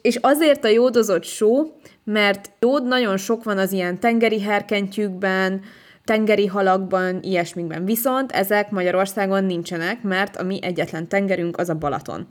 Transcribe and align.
És 0.00 0.16
azért 0.16 0.64
a 0.64 0.68
jódozott 0.68 1.24
só, 1.24 1.62
mert 2.04 2.50
jód 2.60 2.86
nagyon 2.86 3.16
sok 3.16 3.44
van 3.44 3.58
az 3.58 3.72
ilyen 3.72 4.00
tengeri 4.00 4.40
herkentyűkben, 4.40 5.60
tengeri 6.04 6.46
halakban, 6.46 7.18
ilyesmikben. 7.22 7.84
Viszont 7.84 8.32
ezek 8.32 8.70
Magyarországon 8.70 9.44
nincsenek, 9.44 10.02
mert 10.02 10.36
a 10.36 10.42
mi 10.42 10.58
egyetlen 10.62 11.08
tengerünk 11.08 11.56
az 11.56 11.68
a 11.68 11.74
Balaton. 11.74 12.28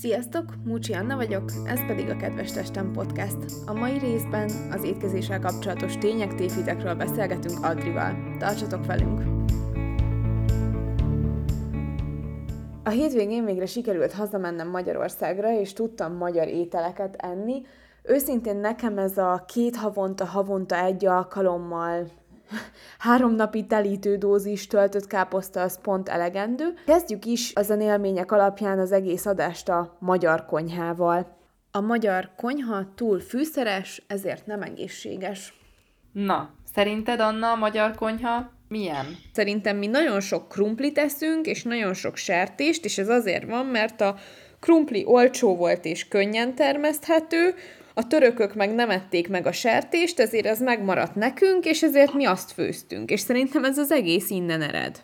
Sziasztok, 0.00 0.44
Múcsi 0.64 0.92
Anna 0.92 1.16
vagyok, 1.16 1.52
ez 1.66 1.86
pedig 1.86 2.08
a 2.08 2.16
Kedves 2.16 2.52
Testem 2.52 2.92
Podcast. 2.92 3.36
A 3.66 3.72
mai 3.72 3.98
részben 3.98 4.50
az 4.70 4.84
étkezéssel 4.84 5.40
kapcsolatos 5.40 5.98
tények, 5.98 6.34
tévhitekről 6.34 6.94
beszélgetünk 6.94 7.64
Adrival. 7.64 8.36
Tartsatok 8.38 8.86
velünk! 8.86 9.22
A 12.86 12.90
hétvégén 12.90 13.44
végre 13.44 13.66
sikerült 13.66 14.12
hazamennem 14.12 14.68
Magyarországra, 14.68 15.58
és 15.58 15.72
tudtam 15.72 16.16
magyar 16.16 16.48
ételeket 16.48 17.14
enni. 17.16 17.62
Őszintén 18.02 18.56
nekem 18.56 18.98
ez 18.98 19.18
a 19.18 19.44
két 19.48 19.76
havonta, 19.76 20.24
havonta 20.24 20.76
egy 20.76 21.04
alkalommal 21.06 22.06
három 22.98 23.34
napi 23.34 23.66
telítő 23.66 24.16
dózis 24.16 24.66
töltött 24.66 25.06
káposzta 25.06 25.60
az 25.60 25.80
pont 25.80 26.08
elegendő. 26.08 26.74
Kezdjük 26.86 27.24
is 27.24 27.52
az 27.54 27.70
a 27.70 27.76
élmények 27.80 28.32
alapján 28.32 28.78
az 28.78 28.92
egész 28.92 29.26
adást 29.26 29.68
a 29.68 29.96
magyar 29.98 30.46
konyhával. 30.46 31.36
A 31.70 31.80
magyar 31.80 32.30
konyha 32.36 32.94
túl 32.94 33.20
fűszeres, 33.20 34.04
ezért 34.06 34.46
nem 34.46 34.62
egészséges. 34.62 35.60
Na, 36.12 36.50
szerinted 36.72 37.20
Anna 37.20 37.50
a 37.50 37.56
magyar 37.56 37.94
konyha 37.94 38.50
milyen? 38.78 39.18
Szerintem 39.32 39.76
mi 39.76 39.86
nagyon 39.86 40.20
sok 40.20 40.48
krumplit 40.48 40.98
eszünk, 40.98 41.46
és 41.46 41.62
nagyon 41.62 41.94
sok 41.94 42.16
sertést, 42.16 42.84
és 42.84 42.98
ez 42.98 43.08
azért 43.08 43.44
van, 43.44 43.66
mert 43.66 44.00
a 44.00 44.16
krumpli 44.60 45.04
olcsó 45.06 45.56
volt 45.56 45.84
és 45.84 46.08
könnyen 46.08 46.54
termeszthető, 46.54 47.54
a 47.94 48.06
törökök 48.06 48.54
meg 48.54 48.74
nem 48.74 48.90
ették 48.90 49.28
meg 49.28 49.46
a 49.46 49.52
sertést, 49.52 50.20
ezért 50.20 50.46
ez 50.46 50.60
megmaradt 50.60 51.14
nekünk, 51.14 51.64
és 51.64 51.82
ezért 51.82 52.14
mi 52.14 52.24
azt 52.24 52.52
főztünk. 52.52 53.10
És 53.10 53.20
szerintem 53.20 53.64
ez 53.64 53.78
az 53.78 53.90
egész 53.90 54.30
innen 54.30 54.62
ered. 54.62 55.02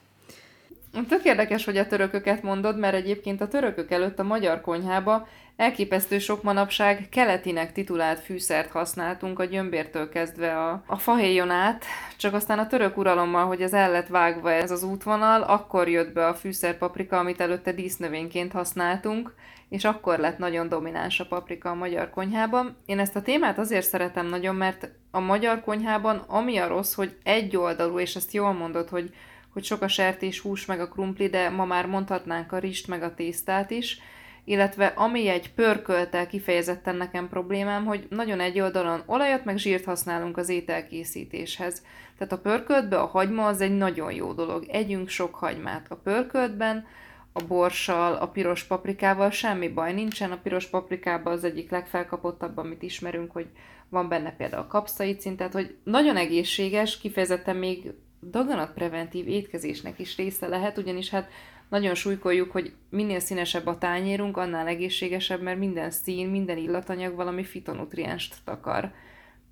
Tök 1.09 1.25
érdekes, 1.25 1.65
hogy 1.65 1.77
a 1.77 1.87
törököket 1.87 2.43
mondod, 2.43 2.79
mert 2.79 2.95
egyébként 2.95 3.41
a 3.41 3.49
törökök 3.49 3.91
előtt 3.91 4.19
a 4.19 4.23
magyar 4.23 4.61
konyhába 4.61 5.29
elképesztő 5.61 6.19
sok 6.19 6.42
manapság 6.42 7.06
keletinek 7.11 7.72
titulált 7.72 8.20
fűszert 8.20 8.70
használtunk 8.70 9.39
a 9.39 9.44
gyömbértől 9.44 10.08
kezdve 10.08 10.58
a, 10.58 10.83
a 10.86 10.97
fahéjon 10.97 11.50
át, 11.50 11.84
csak 12.16 12.34
aztán 12.34 12.58
a 12.58 12.66
török 12.66 12.97
uralommal, 12.97 13.47
hogy 13.47 13.62
ez 13.62 13.72
el 13.72 13.91
lett 13.91 14.06
vágva 14.06 14.53
ez 14.53 14.70
az 14.70 14.83
útvonal, 14.83 15.42
akkor 15.42 15.88
jött 15.88 16.12
be 16.12 16.27
a 16.27 16.34
fűszerpaprika, 16.34 17.19
amit 17.19 17.41
előtte 17.41 17.72
dísznövényként 17.72 18.53
használtunk, 18.53 19.34
és 19.69 19.84
akkor 19.84 20.19
lett 20.19 20.38
nagyon 20.38 20.69
domináns 20.69 21.20
a 21.20 21.27
paprika 21.27 21.70
a 21.70 21.75
magyar 21.75 22.11
konyhában. 22.11 22.77
Én 22.86 22.98
ezt 22.98 23.16
a 23.16 23.22
témát 23.22 23.58
azért 23.58 23.88
szeretem 23.88 24.27
nagyon, 24.27 24.55
mert 24.55 24.91
a 25.11 25.20
magyar 25.20 25.61
konyhában 25.61 26.16
ami 26.16 26.58
a 26.58 26.69
rossz, 26.69 26.94
hogy 26.94 27.16
egy 27.22 27.56
oldalú, 27.56 27.98
és 27.98 28.16
ezt 28.16 28.33
jól 28.33 28.53
mondod, 28.53 28.88
hogy, 28.88 29.14
hogy 29.53 29.64
sok 29.64 29.83
a 29.83 29.88
sertés, 29.88 30.41
hús, 30.41 30.66
meg 30.66 30.81
a 30.81 30.88
krumpli, 30.88 31.28
de 31.28 31.48
ma 31.48 31.64
már 31.64 31.86
mondhatnánk 31.86 32.53
a 32.53 32.58
rist, 32.58 32.88
meg 32.88 33.03
a 33.03 33.14
tésztát 33.14 33.70
is, 33.70 34.00
illetve 34.45 34.87
ami 34.87 35.29
egy 35.29 35.53
pörköltel 35.53 36.27
kifejezetten 36.27 36.97
nekem 36.97 37.29
problémám, 37.29 37.85
hogy 37.85 38.07
nagyon 38.11 38.41
egy 38.41 38.61
oldalon 38.61 39.03
olajat 39.07 39.45
meg 39.45 39.57
zsírt 39.57 39.85
használunk 39.85 40.37
az 40.37 40.49
ételkészítéshez. 40.49 41.83
Tehát 42.19 42.33
a 42.33 42.39
pörköltbe 42.39 43.01
a 43.01 43.07
hagyma 43.07 43.47
az 43.47 43.61
egy 43.61 43.77
nagyon 43.77 44.13
jó 44.13 44.33
dolog. 44.33 44.65
Együnk 44.69 45.09
sok 45.09 45.35
hagymát. 45.35 45.87
A 45.89 45.97
pörköltben 45.97 46.87
a 47.33 47.43
borssal, 47.43 48.15
a 48.15 48.29
piros 48.29 48.65
paprikával 48.65 49.31
semmi 49.31 49.69
baj 49.69 49.93
nincsen. 49.93 50.31
A 50.31 50.39
piros 50.43 50.67
paprikában 50.67 51.33
az 51.33 51.45
egyik 51.45 51.71
legfelkapottabb, 51.71 52.57
amit 52.57 52.83
ismerünk, 52.83 53.33
hogy 53.33 53.47
van 53.89 54.09
benne 54.09 54.37
például 54.37 54.67
kapszaicin, 54.67 55.37
tehát 55.37 55.53
hogy 55.53 55.77
nagyon 55.85 56.17
egészséges, 56.17 56.99
kifejezetten 56.99 57.57
még 57.57 57.93
daganatpreventív 58.31 59.29
étkezésnek 59.29 59.99
is 59.99 60.17
része 60.17 60.47
lehet, 60.47 60.79
ugyanis 60.79 61.11
hát 61.11 61.31
nagyon 61.70 61.94
súlykoljuk, 61.94 62.50
hogy 62.50 62.75
minél 62.88 63.20
színesebb 63.20 63.66
a 63.66 63.78
tányérunk, 63.78 64.36
annál 64.36 64.66
egészségesebb, 64.66 65.42
mert 65.42 65.58
minden 65.58 65.91
szín, 65.91 66.28
minden 66.28 66.56
illatanyag 66.56 67.14
valami 67.14 67.44
fitonutrienst 67.44 68.34
takar. 68.44 68.92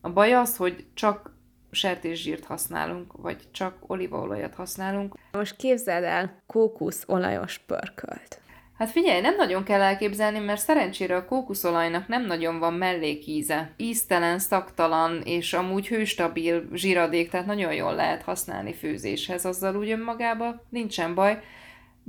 A 0.00 0.10
baj 0.10 0.32
az, 0.32 0.56
hogy 0.56 0.84
csak 0.94 1.36
sertészsírt 1.70 2.44
használunk, 2.44 3.12
vagy 3.12 3.36
csak 3.50 3.74
olívaolajat 3.86 4.54
használunk. 4.54 5.14
Most 5.32 5.56
képzeld 5.56 6.04
el 6.04 6.42
kókuszolajos 6.46 7.58
pörkölt. 7.58 8.40
Hát 8.78 8.90
figyelj, 8.90 9.20
nem 9.20 9.36
nagyon 9.36 9.64
kell 9.64 9.80
elképzelni, 9.80 10.38
mert 10.38 10.60
szerencsére 10.60 11.16
a 11.16 11.24
kókuszolajnak 11.24 12.08
nem 12.08 12.26
nagyon 12.26 12.58
van 12.58 12.74
mellékíze. 12.74 13.72
Íztelen, 13.76 14.38
szaktalan 14.38 15.20
és 15.24 15.52
amúgy 15.52 15.88
hőstabil 15.88 16.68
zsíradék, 16.72 17.30
tehát 17.30 17.46
nagyon 17.46 17.74
jól 17.74 17.94
lehet 17.94 18.22
használni 18.22 18.74
főzéshez, 18.74 19.44
azzal 19.44 19.76
úgy 19.76 19.90
önmagában 19.90 20.60
nincsen 20.68 21.14
baj. 21.14 21.42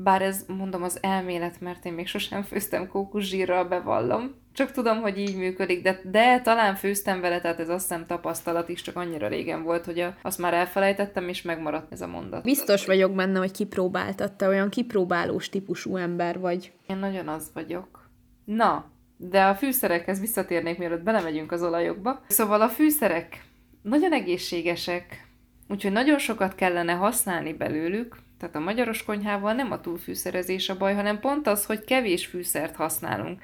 Bár 0.04 0.22
ez, 0.22 0.46
mondom, 0.48 0.84
az 0.84 0.98
elmélet, 1.02 1.62
mert 1.62 1.86
én 1.86 1.94
még 1.94 2.08
sosem 2.08 2.44
főztem 2.44 2.88
kókuszsírral, 2.88 3.64
bevallom. 3.64 4.36
Csak 4.54 4.72
tudom, 4.72 5.02
hogy 5.02 5.18
így 5.18 5.36
működik, 5.36 5.82
de, 5.82 6.02
de 6.04 6.42
talán 6.42 6.76
főztem 6.76 7.22
vele, 7.22 7.42
tehát 7.42 7.60
ez 7.60 7.70
azt 7.70 7.88
hiszem 7.88 8.06
tapasztalat 8.06 8.70
is, 8.70 8.82
csak 8.82 8.96
annyira 8.96 9.28
régen 9.28 9.64
volt, 9.64 9.86
hogy 9.86 10.00
a, 10.00 10.16
azt 10.22 10.40
már 10.40 10.54
elfelejtettem, 10.54 11.28
és 11.28 11.42
megmaradt 11.42 11.92
ez 11.92 12.02
a 12.02 12.08
mondat. 12.08 12.44
Biztos 12.44 12.86
vagyok 12.86 13.12
benne, 13.16 13.40
hogy 13.40 13.52
kipróbáltatta, 13.52 14.48
olyan 14.48 14.70
kipróbálós 14.70 15.50
típusú 15.50 15.96
ember 15.96 16.40
vagy. 16.40 16.72
Én 16.88 16.98
nagyon 16.98 17.28
az 17.28 17.52
vagyok. 17.54 18.10
Na, 18.46 18.86
de 19.18 19.44
a 19.44 19.56
fűszerekhez 19.56 20.20
visszatérnék, 20.20 20.78
mielőtt 20.78 21.04
belemegyünk 21.04 21.52
az 21.52 21.64
olajokba. 21.64 22.22
Szóval 22.28 22.62
a 22.62 22.70
fűszerek 22.70 23.44
nagyon 23.82 24.14
egészségesek, 24.14 25.28
úgyhogy 25.68 25.92
nagyon 25.92 26.18
sokat 26.18 26.56
kellene 26.56 26.94
használni 26.94 27.54
belőlük, 27.54 28.16
tehát 28.40 28.56
a 28.56 28.60
magyaros 28.60 29.04
konyhával 29.04 29.54
nem 29.54 29.72
a 29.72 29.82
túlfűszerezés 29.82 30.70
a 30.70 30.78
baj, 30.78 30.94
hanem 30.94 31.20
pont 31.20 31.48
az, 31.48 31.66
hogy 31.66 31.84
kevés 31.84 32.26
fűszert 32.26 32.76
használunk. 32.76 33.42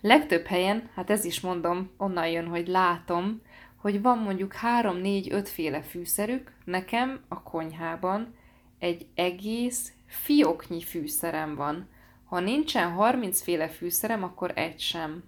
Legtöbb 0.00 0.46
helyen, 0.46 0.90
hát 0.94 1.10
ez 1.10 1.24
is 1.24 1.40
mondom, 1.40 1.90
onnan 1.96 2.28
jön, 2.28 2.46
hogy 2.46 2.68
látom, 2.68 3.42
hogy 3.76 4.02
van 4.02 4.18
mondjuk 4.18 4.54
3-4-5 4.82 5.48
féle 5.52 5.82
fűszerük, 5.82 6.52
nekem 6.64 7.20
a 7.28 7.42
konyhában 7.42 8.34
egy 8.78 9.06
egész 9.14 9.92
fióknyi 10.06 10.82
fűszerem 10.82 11.54
van. 11.54 11.88
Ha 12.24 12.40
nincsen 12.40 12.90
30 12.90 13.42
féle 13.42 13.68
fűszerem, 13.68 14.22
akkor 14.22 14.52
egy 14.54 14.80
sem. 14.80 15.24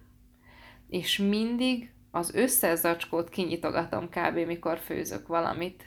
És 0.89 1.17
mindig 1.17 1.91
az 2.11 2.33
összes 2.33 2.79
zacskót 2.79 3.29
kinyitogatom 3.29 4.09
kb. 4.09 4.37
mikor 4.45 4.77
főzök 4.77 5.27
valamit 5.27 5.83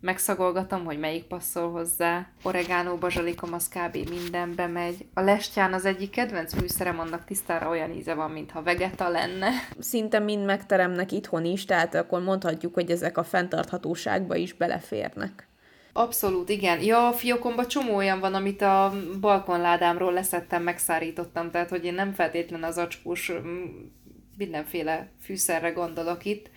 megszagolgatom, 0.00 0.84
hogy 0.84 0.98
melyik 0.98 1.24
passzol 1.24 1.70
hozzá. 1.70 2.26
Oregánó, 2.42 2.96
bazsalikom, 2.96 3.52
az 3.52 3.68
kb. 3.68 4.08
mindenbe 4.10 4.66
megy. 4.66 5.06
A 5.14 5.20
lestján 5.20 5.72
az 5.72 5.84
egyik 5.84 6.10
kedvenc 6.10 6.54
műszerem, 6.54 6.98
annak 6.98 7.24
tisztára 7.24 7.68
olyan 7.68 7.92
íze 7.92 8.14
van, 8.14 8.30
mintha 8.30 8.62
vegeta 8.62 9.08
lenne. 9.08 9.50
Szinte 9.78 10.18
mind 10.18 10.44
megteremnek 10.44 11.12
itthon 11.12 11.44
is, 11.44 11.64
tehát 11.64 11.94
akkor 11.94 12.22
mondhatjuk, 12.22 12.74
hogy 12.74 12.90
ezek 12.90 13.18
a 13.18 13.24
fenntarthatóságba 13.24 14.36
is 14.36 14.52
beleférnek. 14.52 15.48
Abszolút, 15.92 16.48
igen. 16.48 16.80
Ja, 16.80 17.08
a 17.08 17.12
fiókomban 17.12 17.66
csomó 17.66 17.94
olyan 17.94 18.20
van, 18.20 18.34
amit 18.34 18.62
a 18.62 18.92
balkonládámról 19.20 20.12
leszettem, 20.12 20.62
megszárítottam, 20.62 21.50
tehát 21.50 21.68
hogy 21.68 21.84
én 21.84 21.94
nem 21.94 22.12
feltétlen 22.12 22.62
az 22.62 22.78
acskós 22.78 23.32
mindenféle 24.36 25.08
fűszerre 25.22 25.70
gondolok 25.70 26.24
itt, 26.24 26.50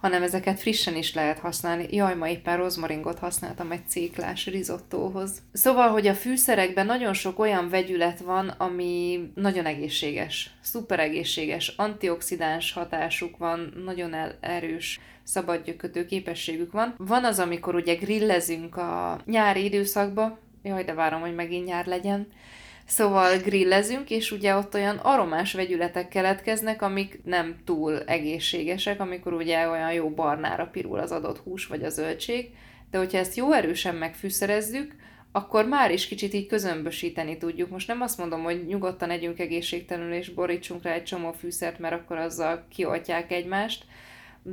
hanem 0.00 0.22
ezeket 0.22 0.60
frissen 0.60 0.96
is 0.96 1.14
lehet 1.14 1.38
használni. 1.38 1.86
Jaj, 1.90 2.14
ma 2.14 2.28
éppen 2.28 2.56
rozmaringot 2.56 3.18
használtam 3.18 3.70
egy 3.70 3.88
céklás 3.88 4.46
rizottóhoz. 4.46 5.42
Szóval, 5.52 5.88
hogy 5.88 6.06
a 6.06 6.14
fűszerekben 6.14 6.86
nagyon 6.86 7.12
sok 7.12 7.38
olyan 7.38 7.68
vegyület 7.68 8.20
van, 8.20 8.48
ami 8.48 9.20
nagyon 9.34 9.64
egészséges, 9.66 10.50
szuper 10.60 11.00
egészséges, 11.00 11.68
antioxidáns 11.76 12.72
hatásuk 12.72 13.36
van, 13.36 13.82
nagyon 13.84 14.14
erős 14.40 15.00
szabadgyökötő 15.22 16.06
képességük 16.06 16.72
van. 16.72 16.94
Van 16.98 17.24
az, 17.24 17.38
amikor 17.38 17.74
ugye 17.74 17.94
grillezünk 17.94 18.76
a 18.76 19.20
nyári 19.24 19.64
időszakba, 19.64 20.38
jaj, 20.62 20.84
de 20.84 20.94
várom, 20.94 21.20
hogy 21.20 21.34
megint 21.34 21.66
nyár 21.66 21.86
legyen, 21.86 22.28
Szóval 22.88 23.38
grillezünk, 23.38 24.10
és 24.10 24.30
ugye 24.30 24.54
ott 24.54 24.74
olyan 24.74 24.96
aromás 24.96 25.52
vegyületek 25.52 26.08
keletkeznek, 26.08 26.82
amik 26.82 27.20
nem 27.24 27.56
túl 27.64 28.02
egészségesek, 28.02 29.00
amikor 29.00 29.32
ugye 29.32 29.68
olyan 29.68 29.92
jó 29.92 30.10
barnára 30.10 30.66
pirul 30.66 30.98
az 30.98 31.12
adott 31.12 31.38
hús 31.38 31.66
vagy 31.66 31.82
a 31.82 31.88
zöldség, 31.88 32.50
de 32.90 32.98
hogyha 32.98 33.18
ezt 33.18 33.36
jó 33.36 33.52
erősen 33.52 33.94
megfűszerezzük, 33.94 34.94
akkor 35.32 35.66
már 35.66 35.90
is 35.90 36.06
kicsit 36.06 36.34
így 36.34 36.46
közömbösíteni 36.46 37.36
tudjuk. 37.36 37.70
Most 37.70 37.88
nem 37.88 38.00
azt 38.00 38.18
mondom, 38.18 38.42
hogy 38.42 38.66
nyugodtan 38.66 39.10
együnk 39.10 39.38
egészségtelenül 39.38 40.12
és 40.12 40.28
borítsunk 40.28 40.82
rá 40.82 40.92
egy 40.92 41.04
csomó 41.04 41.32
fűszert, 41.32 41.78
mert 41.78 41.94
akkor 41.94 42.16
azzal 42.16 42.66
kioltják 42.68 43.32
egymást, 43.32 43.84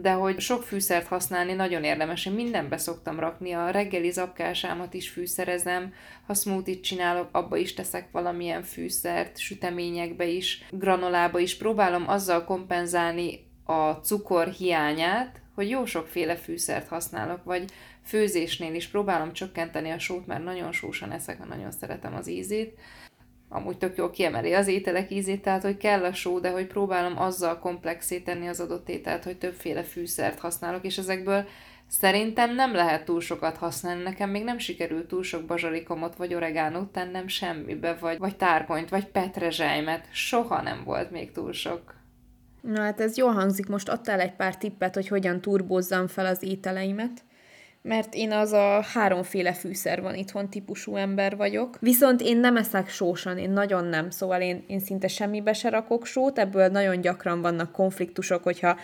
de 0.02 0.12
hogy 0.12 0.40
sok 0.40 0.64
fűszert 0.64 1.08
használni 1.08 1.54
nagyon 1.54 1.84
érdemes. 1.84 2.26
Én 2.26 2.34
mindenbe 2.34 2.78
szoktam 2.78 3.20
rakni, 3.20 3.52
a 3.52 3.70
reggeli 3.70 4.12
zapkásámat 4.12 4.94
is 4.94 5.10
fűszerezem, 5.10 5.94
ha 6.28 6.34
smoothie 6.34 6.80
csinálok, 6.80 7.30
abba 7.32 7.58
is 7.58 7.74
teszek 7.74 8.12
valamilyen 8.12 8.64
fűszert, 8.64 9.38
süteményekbe 9.38 10.26
is, 10.26 10.66
granolába 10.72 11.40
is. 11.40 11.58
Próbálom 11.58 12.10
azzal 12.10 12.44
kompenzálni 12.44 13.48
a 13.64 13.92
cukor 13.92 14.48
hiányát, 14.48 15.42
hogy 15.56 15.70
jó 15.70 15.86
sokféle 15.86 16.36
fűszert 16.36 16.88
használok, 16.88 17.44
vagy 17.44 17.66
főzésnél 18.04 18.74
is 18.74 18.88
próbálom 18.88 19.34
csökkenteni 19.34 19.90
a 19.90 20.00
sót, 20.00 20.26
mert 20.26 20.44
nagyon 20.44 20.72
sósan 20.72 21.12
eszek, 21.12 21.48
nagyon 21.48 21.72
szeretem 21.72 22.16
az 22.16 22.28
ízét 22.28 22.80
amúgy 23.56 23.78
tök 23.78 23.98
jól 23.98 24.10
kiemeli 24.10 24.54
az 24.54 24.68
ételek 24.68 25.12
ízét, 25.12 25.42
tehát 25.42 25.62
hogy 25.62 25.78
kell 25.78 26.04
a 26.04 26.14
só, 26.14 26.40
de 26.40 26.50
hogy 26.50 26.68
próbálom 26.68 27.20
azzal 27.20 27.60
komplexé 27.60 28.20
tenni 28.20 28.48
az 28.48 28.60
adott 28.60 28.90
ételt, 28.90 29.24
hogy 29.24 29.38
többféle 29.38 29.84
fűszert 29.84 30.40
használok, 30.40 30.86
és 30.86 30.98
ezekből 30.98 31.46
szerintem 31.88 32.56
nem 32.56 32.74
lehet 32.74 33.06
túl 33.06 33.22
sokat 33.22 33.58
használni. 33.58 34.04
Nekem 34.04 34.30
még 34.30 34.44
nem 34.44 34.58
sikerült 34.58 35.08
túl 35.08 35.24
sok 35.24 35.46
bazsalikomot 35.46 36.16
vagy 36.16 36.34
oregánót 36.34 36.92
tennem 36.92 37.28
semmibe, 37.28 37.98
vagy, 38.00 38.18
vagy 38.18 38.36
tárkonyt, 38.36 38.90
vagy 38.90 39.06
petrezselymet. 39.06 40.08
Soha 40.12 40.62
nem 40.62 40.84
volt 40.84 41.12
még 41.12 41.32
túl 41.32 41.54
sok. 41.54 41.94
Na 42.62 42.82
hát 42.82 43.02
ez 43.02 43.18
jól 43.18 43.32
hangzik, 43.32 43.68
most 43.68 43.90
adtál 43.90 44.20
egy 44.20 44.34
pár 44.34 44.58
tippet, 44.58 44.94
hogy 44.94 45.08
hogyan 45.08 45.42
turbózzam 45.42 46.08
fel 46.08 46.26
az 46.26 46.44
ételeimet 46.44 47.24
mert 47.86 48.14
én 48.14 48.32
az 48.32 48.52
a 48.52 48.86
háromféle 48.94 49.54
fűszer 49.54 50.02
van 50.02 50.16
itthon 50.16 50.50
típusú 50.50 50.96
ember 50.96 51.36
vagyok. 51.36 51.78
Viszont 51.80 52.22
én 52.22 52.38
nem 52.38 52.58
eszek 52.58 52.90
sósan, 52.90 53.38
én 53.38 53.50
nagyon 53.50 53.86
nem, 53.86 54.10
szóval 54.10 54.42
én, 54.42 54.64
én 54.68 54.80
szinte 54.80 55.08
semmibe 55.08 55.54
se 55.54 55.70
rakok 55.70 56.06
sót, 56.06 56.40
ebből 56.40 56.68
nagyon 56.68 57.02
gyakran 57.02 57.42
vannak 57.42 57.72
konfliktusok, 57.72 58.44
hogyha 58.44 58.78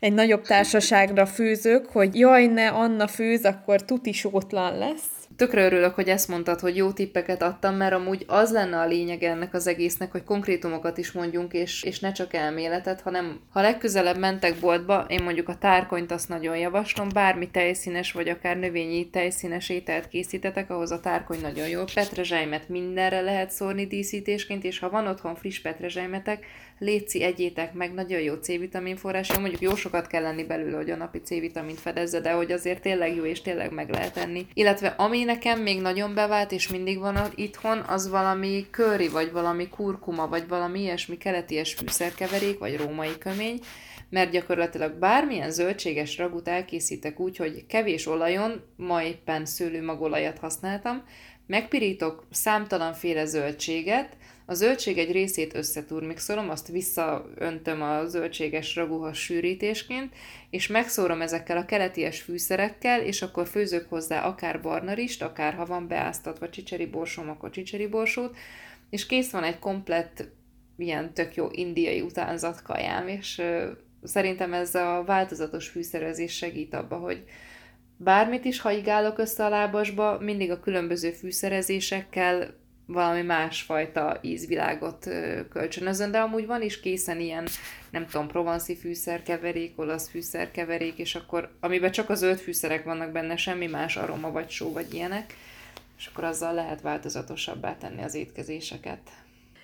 egy 0.00 0.12
nagyobb 0.12 0.42
társaságra 0.42 1.26
főzök, 1.26 1.86
hogy 1.86 2.18
jaj, 2.18 2.46
ne, 2.46 2.68
Anna 2.68 3.06
főz, 3.06 3.44
akkor 3.44 3.84
tuti 3.84 4.12
sótlan 4.12 4.78
lesz. 4.78 5.15
Tökre 5.36 5.64
örülök, 5.64 5.94
hogy 5.94 6.08
ezt 6.08 6.28
mondtad, 6.28 6.60
hogy 6.60 6.76
jó 6.76 6.92
tippeket 6.92 7.42
adtam, 7.42 7.74
mert 7.74 7.92
amúgy 7.92 8.24
az 8.26 8.52
lenne 8.52 8.78
a 8.78 8.86
lényeg 8.86 9.22
ennek 9.22 9.54
az 9.54 9.66
egésznek, 9.66 10.12
hogy 10.12 10.24
konkrétumokat 10.24 10.98
is 10.98 11.12
mondjunk, 11.12 11.52
és, 11.52 11.82
és 11.82 12.00
ne 12.00 12.12
csak 12.12 12.34
elméletet, 12.34 13.00
hanem 13.00 13.40
ha 13.50 13.60
legközelebb 13.60 14.18
mentek 14.18 14.54
boltba, 14.60 15.04
én 15.08 15.22
mondjuk 15.22 15.48
a 15.48 15.58
tárkonyt 15.58 16.10
azt 16.10 16.28
nagyon 16.28 16.56
javaslom, 16.56 17.08
bármi 17.12 17.50
tejszínes 17.50 18.12
vagy 18.12 18.28
akár 18.28 18.56
növényi 18.56 19.10
tejszínes 19.10 19.68
ételt 19.68 20.08
készítetek, 20.08 20.70
ahhoz 20.70 20.90
a 20.90 21.00
tárkony 21.00 21.40
nagyon 21.40 21.68
jó. 21.68 21.84
Petrezselymet 21.94 22.68
mindenre 22.68 23.20
lehet 23.20 23.50
szórni 23.50 23.86
díszítésként, 23.86 24.64
és 24.64 24.78
ha 24.78 24.90
van 24.90 25.06
otthon 25.06 25.34
friss 25.34 25.58
petrezselymetek, 25.60 26.46
léci 26.78 27.22
egyétek 27.22 27.72
meg, 27.72 27.92
nagyon 27.92 28.20
jó 28.20 28.34
C-vitamin 28.34 28.96
forrás, 28.96 29.28
jó, 29.28 29.40
mondjuk 29.40 29.60
jó 29.60 29.74
sokat 29.74 30.06
kell 30.06 30.22
lenni 30.22 30.44
belőle, 30.44 30.76
hogy 30.76 30.90
a 30.90 30.96
napi 30.96 31.18
C-vitamint 31.18 31.80
fedezze, 31.80 32.20
de 32.20 32.32
hogy 32.32 32.52
azért 32.52 32.82
tényleg 32.82 33.14
jó, 33.14 33.24
és 33.24 33.42
tényleg 33.42 33.72
meg 33.72 33.90
lehet 33.90 34.16
enni. 34.16 34.46
Illetve 34.54 34.88
ami 34.88 35.15
nekem 35.24 35.60
még 35.60 35.80
nagyon 35.80 36.14
bevált, 36.14 36.52
és 36.52 36.68
mindig 36.68 36.98
van 36.98 37.18
itthon, 37.34 37.78
az 37.78 38.08
valami 38.08 38.66
köri, 38.70 39.08
vagy 39.08 39.32
valami 39.32 39.68
kurkuma, 39.68 40.28
vagy 40.28 40.48
valami 40.48 40.80
ilyesmi 40.80 41.16
keleties 41.16 41.74
fűszerkeverék, 41.74 42.58
vagy 42.58 42.76
római 42.76 43.18
kömény, 43.18 43.60
mert 44.10 44.30
gyakorlatilag 44.30 44.92
bármilyen 44.92 45.50
zöldséges 45.50 46.18
ragut 46.18 46.48
elkészítek 46.48 47.20
úgy, 47.20 47.36
hogy 47.36 47.66
kevés 47.66 48.06
olajon, 48.06 48.64
ma 48.76 49.02
éppen 49.02 49.46
szőlőmagolajat 49.46 50.38
használtam, 50.38 51.04
megpirítok 51.46 52.26
számtalanféle 52.30 53.24
zöldséget, 53.24 54.16
a 54.48 54.54
zöldség 54.54 54.98
egy 54.98 55.12
részét 55.12 55.54
összeturmixolom, 55.54 56.50
azt 56.50 56.68
visszaöntöm 56.68 57.82
a 57.82 58.06
zöldséges 58.06 58.76
raguhas 58.76 59.18
sűrítésként, 59.18 60.14
és 60.50 60.66
megszórom 60.66 61.20
ezekkel 61.20 61.56
a 61.56 61.64
keleties 61.64 62.20
fűszerekkel, 62.20 63.00
és 63.00 63.22
akkor 63.22 63.46
főzök 63.46 63.88
hozzá 63.88 64.24
akár 64.24 64.60
barnarist, 64.60 65.22
akár 65.22 65.54
ha 65.54 65.64
van 65.64 65.88
beáztatva 65.88 66.50
csicseri 66.50 66.86
borsom, 66.86 67.28
akkor 67.28 67.50
csicseri 67.50 67.86
borsót, 67.86 68.36
és 68.90 69.06
kész 69.06 69.30
van 69.30 69.44
egy 69.44 69.58
komplett 69.58 70.28
ilyen 70.76 71.14
tök 71.14 71.34
jó 71.34 71.48
indiai 71.50 72.00
utánzat 72.00 72.62
kajám, 72.62 73.08
és 73.08 73.42
szerintem 74.02 74.52
ez 74.52 74.74
a 74.74 75.02
változatos 75.06 75.68
fűszerezés 75.68 76.36
segít 76.36 76.74
abba, 76.74 76.96
hogy 76.96 77.24
bármit 77.96 78.44
is 78.44 78.60
haigálok 78.60 79.18
össze 79.18 79.44
a 79.44 79.48
lábasba, 79.48 80.18
mindig 80.20 80.50
a 80.50 80.60
különböző 80.60 81.10
fűszerezésekkel 81.10 82.64
valami 82.86 83.22
másfajta 83.22 84.18
ízvilágot 84.22 85.08
kölcsönözön, 85.50 86.10
de 86.10 86.18
amúgy 86.18 86.46
van 86.46 86.62
is 86.62 86.80
készen 86.80 87.20
ilyen, 87.20 87.46
nem 87.90 88.06
tudom, 88.06 88.26
provanszi 88.26 88.76
fűszerkeverék, 88.76 89.78
olasz 89.78 90.08
fűszerkeverék, 90.08 90.98
és 90.98 91.14
akkor, 91.14 91.50
amiben 91.60 91.90
csak 91.90 92.10
az 92.10 92.18
zöld 92.18 92.38
fűszerek 92.38 92.84
vannak 92.84 93.12
benne, 93.12 93.36
semmi 93.36 93.66
más 93.66 93.96
aroma, 93.96 94.30
vagy 94.30 94.50
só, 94.50 94.72
vagy 94.72 94.94
ilyenek, 94.94 95.34
és 95.98 96.06
akkor 96.06 96.24
azzal 96.24 96.54
lehet 96.54 96.80
változatosabbá 96.80 97.76
tenni 97.76 98.02
az 98.02 98.14
étkezéseket. 98.14 99.00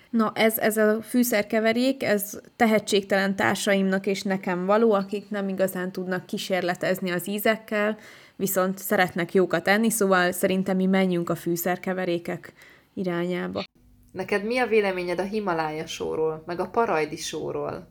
Na, 0.09 0.31
ez, 0.35 0.57
ez 0.57 0.77
a 0.77 1.01
fűszerkeverék, 1.01 2.03
ez 2.03 2.39
tehetségtelen 2.55 3.35
társaimnak 3.35 4.05
és 4.05 4.21
nekem 4.21 4.65
való, 4.65 4.91
akik 4.91 5.29
nem 5.29 5.47
igazán 5.47 5.91
tudnak 5.91 6.25
kísérletezni 6.25 7.11
az 7.11 7.27
ízekkel, 7.27 7.97
viszont 8.35 8.77
szeretnek 8.77 9.33
jókat 9.33 9.67
enni, 9.67 9.89
szóval 9.89 10.31
szerintem 10.31 10.75
mi 10.75 10.85
menjünk 10.85 11.29
a 11.29 11.35
fűszerkeverékek 11.35 12.53
irányába. 12.93 13.63
Neked 14.11 14.43
mi 14.43 14.57
a 14.57 14.67
véleményed 14.67 15.19
a 15.19 15.23
Himalája 15.23 15.85
sóról, 15.85 16.43
meg 16.45 16.59
a 16.59 16.67
Parajdi 16.67 17.17
sóról? 17.17 17.87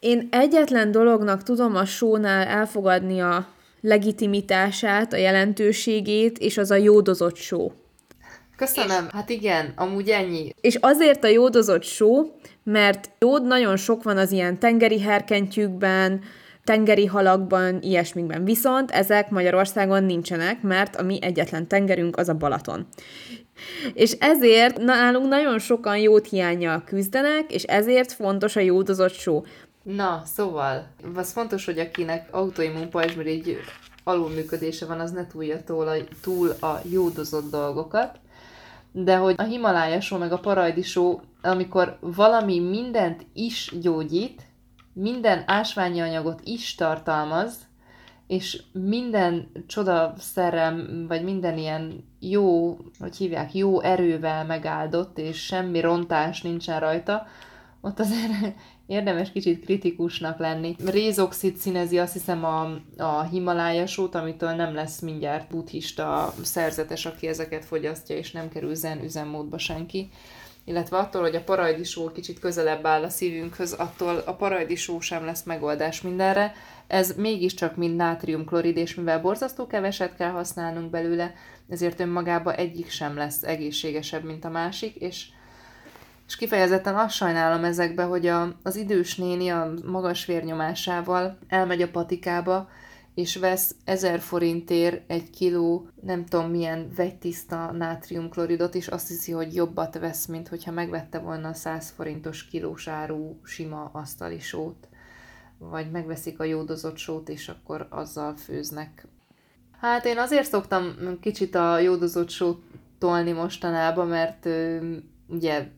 Én 0.00 0.28
egyetlen 0.30 0.90
dolognak 0.90 1.42
tudom 1.42 1.76
a 1.76 1.84
sónál 1.84 2.46
elfogadni 2.46 3.20
a 3.20 3.48
legitimitását, 3.80 5.12
a 5.12 5.16
jelentőségét, 5.16 6.38
és 6.38 6.58
az 6.58 6.70
a 6.70 6.74
jódozott 6.74 7.36
só. 7.36 7.72
Köszönöm, 8.56 9.04
és... 9.04 9.12
hát 9.12 9.30
igen, 9.30 9.72
amúgy 9.76 10.08
ennyi. 10.08 10.50
És 10.60 10.74
azért 10.80 11.24
a 11.24 11.28
jódozott 11.28 11.82
só, 11.82 12.22
mert 12.62 13.10
jód 13.18 13.46
nagyon 13.46 13.76
sok 13.76 14.02
van 14.02 14.16
az 14.16 14.32
ilyen 14.32 14.58
tengeri 14.58 15.00
herkentyűkben, 15.00 16.20
tengeri 16.64 17.06
halakban, 17.06 17.78
ilyesmikben. 17.82 18.44
Viszont 18.44 18.90
ezek 18.90 19.30
Magyarországon 19.30 20.04
nincsenek, 20.04 20.62
mert 20.62 20.96
a 20.96 21.02
mi 21.02 21.18
egyetlen 21.22 21.68
tengerünk 21.68 22.16
az 22.16 22.28
a 22.28 22.34
Balaton. 22.34 22.86
És 23.94 24.12
ezért 24.12 24.78
nálunk 24.78 25.28
nagyon 25.28 25.58
sokan 25.58 25.98
jót 25.98 26.28
hiányjal 26.28 26.82
küzdenek, 26.84 27.52
és 27.52 27.62
ezért 27.62 28.12
fontos 28.12 28.56
a 28.56 28.60
jódozott 28.60 29.14
só. 29.14 29.44
Na, 29.82 30.22
szóval, 30.24 30.86
az 31.14 31.32
fontos, 31.32 31.64
hogy 31.64 31.78
akinek 31.78 32.28
autoimmun 32.30 32.90
pajzsmirigy 32.90 33.58
alulműködése 34.04 34.86
van, 34.86 35.00
az 35.00 35.10
ne 35.10 35.26
túlja 35.26 35.62
túl 35.64 35.88
a, 35.88 35.94
túl 36.22 36.50
a 36.50 36.80
jódozott 36.90 37.50
dolgokat, 37.50 38.18
de 38.92 39.16
hogy 39.16 39.34
a 39.38 39.42
Himalája 39.42 40.00
só 40.00 40.16
meg 40.16 40.32
a 40.32 40.38
Parajdi 40.38 40.82
só, 40.82 41.20
amikor 41.42 41.96
valami 42.00 42.60
mindent 42.60 43.26
is 43.32 43.72
gyógyít, 43.80 44.42
minden 44.92 45.42
ásványi 45.46 46.00
anyagot 46.00 46.40
is 46.44 46.74
tartalmaz, 46.74 47.65
és 48.26 48.62
minden 48.72 49.48
csodaszerrel, 49.66 50.86
vagy 51.08 51.24
minden 51.24 51.58
ilyen 51.58 52.04
jó, 52.20 52.76
hogy 52.98 53.16
hívják, 53.16 53.54
jó 53.54 53.80
erővel 53.80 54.44
megáldott, 54.44 55.18
és 55.18 55.44
semmi 55.44 55.80
rontás 55.80 56.42
nincsen 56.42 56.80
rajta, 56.80 57.26
ott 57.80 58.00
azért 58.00 58.32
érdemes 58.86 59.32
kicsit 59.32 59.64
kritikusnak 59.64 60.38
lenni. 60.38 60.76
Rézoxid 60.84 61.56
színezi 61.56 61.98
azt 61.98 62.12
hiszem 62.12 62.44
a, 62.44 62.80
a 62.96 63.22
Himalája 63.22 63.86
sót, 63.86 64.14
amitől 64.14 64.50
nem 64.50 64.74
lesz 64.74 65.00
mindjárt 65.00 65.50
buddhista 65.50 66.34
szerzetes, 66.42 67.06
aki 67.06 67.26
ezeket 67.26 67.64
fogyasztja, 67.64 68.16
és 68.16 68.32
nem 68.32 68.48
kerül 68.48 68.74
zen 68.74 69.04
üzemmódba 69.04 69.58
senki 69.58 70.10
illetve 70.68 70.96
attól, 70.96 71.22
hogy 71.22 71.34
a 71.34 71.44
parajdisó 71.44 72.10
kicsit 72.12 72.38
közelebb 72.38 72.86
áll 72.86 73.02
a 73.02 73.08
szívünkhöz, 73.08 73.72
attól 73.72 74.22
a 74.26 74.34
parajdisó 74.34 75.00
sem 75.00 75.24
lesz 75.24 75.42
megoldás 75.42 76.00
mindenre. 76.00 76.54
Ez 76.86 77.12
mégiscsak 77.16 77.76
mind 77.76 77.96
nátriumklorid, 77.96 78.76
és 78.76 78.94
mivel 78.94 79.20
borzasztó 79.20 79.66
keveset 79.66 80.16
kell 80.16 80.30
használnunk 80.30 80.90
belőle, 80.90 81.34
ezért 81.68 82.00
önmagában 82.00 82.54
egyik 82.54 82.90
sem 82.90 83.16
lesz 83.16 83.42
egészségesebb, 83.42 84.24
mint 84.24 84.44
a 84.44 84.50
másik, 84.50 84.94
és 84.94 85.26
és 86.26 86.36
kifejezetten 86.36 86.96
azt 86.96 87.14
sajnálom 87.14 87.64
ezekbe, 87.64 88.02
hogy 88.02 88.26
a, 88.26 88.56
az 88.62 88.76
idős 88.76 89.16
néni 89.16 89.48
a 89.48 89.72
magas 89.84 90.24
vérnyomásával 90.24 91.38
elmegy 91.48 91.82
a 91.82 91.90
patikába, 91.90 92.68
és 93.14 93.36
vesz 93.36 93.74
1000 93.84 94.20
forintért 94.20 95.10
egy 95.10 95.30
kiló, 95.30 95.88
nem 96.02 96.24
tudom 96.24 96.50
milyen 96.50 96.90
vegytiszta 96.96 97.72
nátriumkloridot, 97.72 98.74
és 98.74 98.88
azt 98.88 99.08
hiszi, 99.08 99.32
hogy 99.32 99.54
jobbat 99.54 99.98
vesz, 99.98 100.26
mint 100.26 100.48
hogyha 100.48 100.70
megvette 100.70 101.18
volna 101.18 101.48
a 101.48 101.54
100 101.54 101.90
forintos 101.90 102.46
kilós 102.46 102.88
áru 102.88 103.40
sima 103.42 103.90
asztali 103.92 104.40
sót. 104.40 104.88
Vagy 105.58 105.90
megveszik 105.90 106.40
a 106.40 106.44
jódozott 106.44 106.96
sót, 106.96 107.28
és 107.28 107.48
akkor 107.48 107.86
azzal 107.90 108.36
főznek. 108.36 109.06
Hát 109.80 110.04
én 110.04 110.18
azért 110.18 110.48
szoktam 110.48 110.96
kicsit 111.20 111.54
a 111.54 111.78
jódozott 111.78 112.28
sót 112.28 112.62
tolni 112.98 113.32
mostanában, 113.32 114.06
mert 114.06 114.48
ugye 115.28 115.68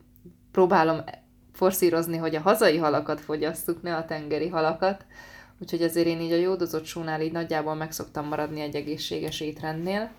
próbálom 0.50 1.00
forszírozni, 1.52 2.16
hogy 2.16 2.35
a 2.35 2.40
hazai 2.40 2.76
halakat 2.76 3.20
fogyasszuk, 3.20 3.82
ne 3.82 3.97
a 3.97 4.04
tengeri 4.04 4.49
halakat, 4.49 5.04
úgyhogy 5.61 5.82
ezért 5.82 6.06
én 6.06 6.20
így 6.20 6.32
a 6.32 6.37
jódozott 6.37 6.85
sónál 6.85 7.20
így 7.20 7.32
nagyjából 7.32 7.75
meg 7.75 7.92
szoktam 7.92 8.26
maradni 8.26 8.61
egy 8.61 8.75
egészséges 8.75 9.40
étrendnél, 9.40 10.11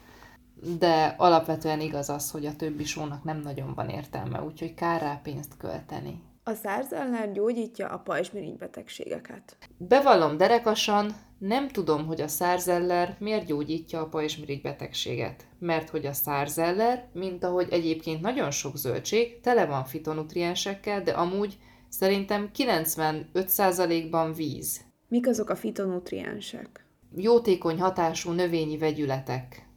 de 0.80 1.16
alapvetően 1.18 1.82
igaz 1.82 2.10
az, 2.10 2.32
hogy 2.32 2.46
a 2.46 2.56
többi 2.56 2.84
sónak 2.84 3.24
nem 3.24 3.42
nagyon 3.42 3.74
van 3.74 3.90
értelme, 3.90 4.42
úgyhogy 4.42 4.74
kár 4.74 5.02
rá 5.02 5.20
pénzt 5.24 5.58
költeni. 5.58 6.22
A 6.50 6.54
szárzellner 6.54 7.32
gyógyítja 7.32 7.88
a 7.88 7.98
pajzsmirigy 7.98 8.58
betegségeket. 8.58 9.58
Bevallom 9.78 10.38
derekasan, 10.38 11.16
nem 11.38 11.68
tudom, 11.68 12.06
hogy 12.06 12.22
a 12.22 12.28
szárzeller 12.28 13.16
miért 13.20 13.46
gyógyítja 13.46 14.02
a 14.02 14.08
pajzsmirigy 14.08 14.62
betegséget. 14.62 15.48
Mert 15.60 15.90
hogy 15.90 16.06
a 16.06 16.14
szárzeller, 16.14 17.10
mint 17.14 17.44
ahogy 17.44 17.68
egyébként 17.72 18.22
nagyon 18.22 18.52
sok 18.52 18.78
zöldség, 18.78 19.40
tele 19.42 19.66
van 19.66 19.84
fitonutriensekkel, 19.84 21.04
de 21.04 21.12
amúgy 21.12 21.58
szerintem 21.90 22.50
95%-ban 22.58 24.34
víz. 24.34 24.82
Mik 25.08 25.28
azok 25.28 25.50
a 25.50 25.56
fitonutriensek? 25.56 26.86
Jótékony 27.16 27.80
hatású 27.80 28.32
növényi 28.32 28.78
vegyületek, 28.78 29.69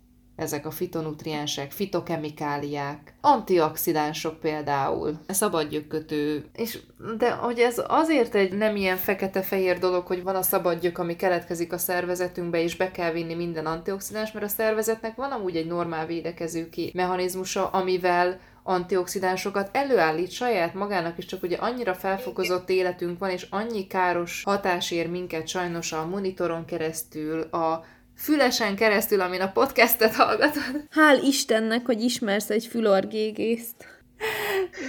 ezek 0.43 0.67
a 0.67 0.71
fitonutriensek, 0.71 1.71
fitokemikáliák, 1.71 3.15
antioxidánsok 3.21 4.41
például, 4.41 5.19
szabadgyökkötő, 5.29 6.45
és 6.55 6.79
de 7.19 7.31
hogy 7.31 7.59
ez 7.59 7.83
azért 7.87 8.35
egy 8.35 8.53
nem 8.53 8.77
ilyen 8.77 8.97
fekete-fehér 8.97 9.79
dolog, 9.79 10.07
hogy 10.07 10.23
van 10.23 10.37
a 10.37 10.43
szabadgyök, 10.43 10.99
ami 10.99 11.17
keletkezik 11.17 11.73
a 11.73 11.79
szervezetünkbe, 11.79 12.63
és 12.63 12.77
be 12.77 12.91
kell 12.91 13.13
vinni 13.13 13.35
minden 13.35 13.67
antioxidáns, 13.67 14.33
mert 14.33 14.47
a 14.47 14.49
szervezetnek 14.49 15.15
van 15.15 15.31
amúgy 15.31 15.57
egy 15.57 15.67
normál 15.67 16.07
védekező 16.07 16.69
mechanizmusa, 16.93 17.69
amivel 17.69 18.39
antioxidánsokat 18.63 19.69
előállít 19.73 20.31
saját 20.31 20.75
magának 20.75 21.19
is, 21.19 21.27
csak 21.27 21.43
ugye 21.43 21.57
annyira 21.57 21.95
felfokozott 21.95 22.71
életünk 22.71 23.19
van, 23.19 23.31
és 23.31 23.47
annyi 23.51 23.87
káros 23.87 24.43
hatás 24.45 24.91
ér 24.91 25.11
minket 25.11 25.49
sajnos 25.49 25.93
a 25.93 26.07
monitoron 26.07 26.65
keresztül, 26.65 27.41
a 27.41 27.85
fülesen 28.23 28.76
keresztül, 28.76 29.21
amin 29.21 29.41
a 29.41 29.52
podcastet 29.52 30.14
hallgatod. 30.14 30.85
Hál' 30.91 31.23
Istennek, 31.23 31.87
hogy 31.87 32.00
ismersz 32.00 32.50
egy 32.50 32.67
fülorgégészt. 32.67 33.87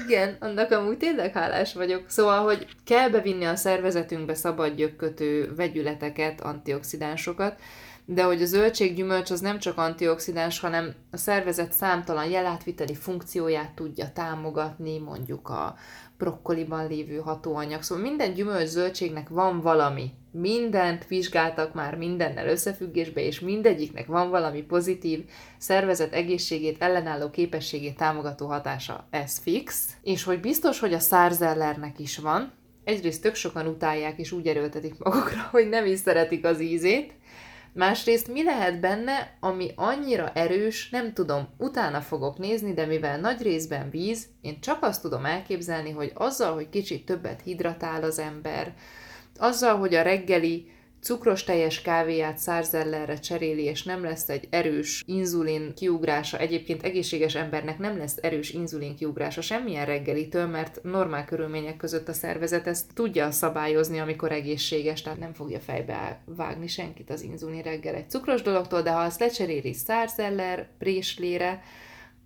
Igen, 0.06 0.38
annak 0.40 0.72
amúgy 0.72 0.98
tényleg 0.98 1.34
hálás 1.34 1.74
vagyok. 1.74 2.04
Szóval, 2.08 2.44
hogy 2.44 2.68
kell 2.86 3.10
bevinni 3.10 3.46
a 3.46 3.56
szervezetünkbe 3.56 4.34
szabad 4.34 4.76
gyökkötő 4.76 5.54
vegyületeket, 5.56 6.42
antioxidánsokat, 6.42 7.60
de 8.06 8.24
hogy 8.24 8.42
a 8.42 8.46
zöldséggyümölcs 8.46 9.32
az 9.32 9.40
nem 9.40 9.60
csak 9.60 9.78
antioxidáns, 9.78 10.60
hanem 10.60 10.94
a 11.12 11.18
szervezet 11.18 11.74
számtalan 11.74 12.30
jelátviteli 12.30 12.96
funkcióját 12.96 13.72
tudja 13.72 14.12
támogatni, 14.14 14.98
mondjuk 14.98 15.50
a 15.50 15.76
brokkoliban 16.18 16.88
lévő 16.88 17.18
hatóanyag. 17.18 17.82
Szóval 17.82 18.04
minden 18.04 18.34
gyümölcs 18.34 18.70
zöldségnek 18.70 19.30
van 19.30 19.62
valami. 19.62 20.12
Mindent 20.36 21.08
vizsgáltak 21.08 21.74
már 21.74 21.96
mindennel 21.96 22.48
összefüggésbe, 22.48 23.22
és 23.22 23.40
mindegyiknek 23.40 24.06
van 24.06 24.30
valami 24.30 24.62
pozitív 24.62 25.24
szervezet 25.58 26.14
egészségét, 26.14 26.82
ellenálló 26.82 27.30
képességét 27.30 27.98
támogató 27.98 28.48
hatása. 28.48 29.08
Ez 29.10 29.38
fix. 29.38 29.90
És 30.04 30.24
hogy 30.24 30.40
biztos, 30.40 30.80
hogy 30.80 30.94
a 30.94 31.00
szárzellernek 31.00 32.00
is 32.00 32.18
van, 32.18 32.52
egyrészt 32.84 33.22
tök 33.22 33.36
sokan 33.36 33.68
utálják 33.68 34.20
és 34.20 34.32
úgy 34.32 34.48
erőltetik 34.48 34.98
magukra, 34.98 35.42
hogy 35.52 35.70
nem 35.70 35.86
is 35.86 36.00
szeretik 36.00 36.46
az 36.46 36.62
ízét, 36.62 37.14
Másrészt 37.76 38.28
mi 38.28 38.44
lehet 38.44 38.80
benne, 38.80 39.38
ami 39.40 39.72
annyira 39.76 40.32
erős, 40.34 40.90
nem 40.90 41.14
tudom, 41.14 41.48
utána 41.58 42.02
fogok 42.02 42.38
nézni, 42.38 42.74
de 42.74 42.86
mivel 42.86 43.20
nagy 43.20 43.42
részben 43.42 43.90
víz, 43.90 44.28
én 44.42 44.60
csak 44.60 44.84
azt 44.84 45.02
tudom 45.02 45.26
elképzelni, 45.26 45.92
hogy 45.92 46.12
azzal, 46.14 46.54
hogy 46.54 46.70
kicsit 46.70 47.06
többet 47.06 47.42
hidratál 47.42 48.04
az 48.04 48.20
ember, 48.20 48.74
azzal, 49.38 49.78
hogy 49.78 49.96
a 49.96 50.02
reggeli 50.02 50.72
cukros 51.04 51.44
teljes 51.44 51.82
kávéját 51.82 52.38
szárzellerre 52.38 53.20
cseréli, 53.20 53.64
és 53.64 53.84
nem 53.84 54.04
lesz 54.04 54.30
egy 54.30 54.48
erős 54.50 55.04
inzulin 55.06 55.74
kiugrása, 55.76 56.38
egyébként 56.38 56.84
egészséges 56.84 57.36
embernek 57.36 57.78
nem 57.78 57.98
lesz 57.98 58.18
erős 58.22 58.50
inzulin 58.52 58.96
kiugrása 58.96 59.42
semmilyen 59.42 59.86
reggelitől, 59.86 60.46
mert 60.46 60.84
normál 60.84 61.26
körülmények 61.26 61.78
között 61.78 62.08
a 62.08 62.14
szervezet 62.14 62.68
ezt 62.68 62.94
tudja 62.94 63.32
szabályozni, 63.32 64.00
amikor 64.00 64.32
egészséges, 64.32 65.02
tehát 65.02 65.20
nem 65.20 65.34
fogja 65.34 65.60
fejbe 65.60 66.22
vágni 66.26 66.68
senkit 66.68 67.10
az 67.10 67.22
inzulin 67.22 67.62
reggel 67.62 67.96
egy 67.96 68.10
cukros 68.10 68.42
dologtól, 68.42 68.82
de 68.82 68.92
ha 68.92 69.02
azt 69.02 69.20
lecseréli 69.20 69.74
szárzeller, 69.74 70.68
préslére, 70.78 71.62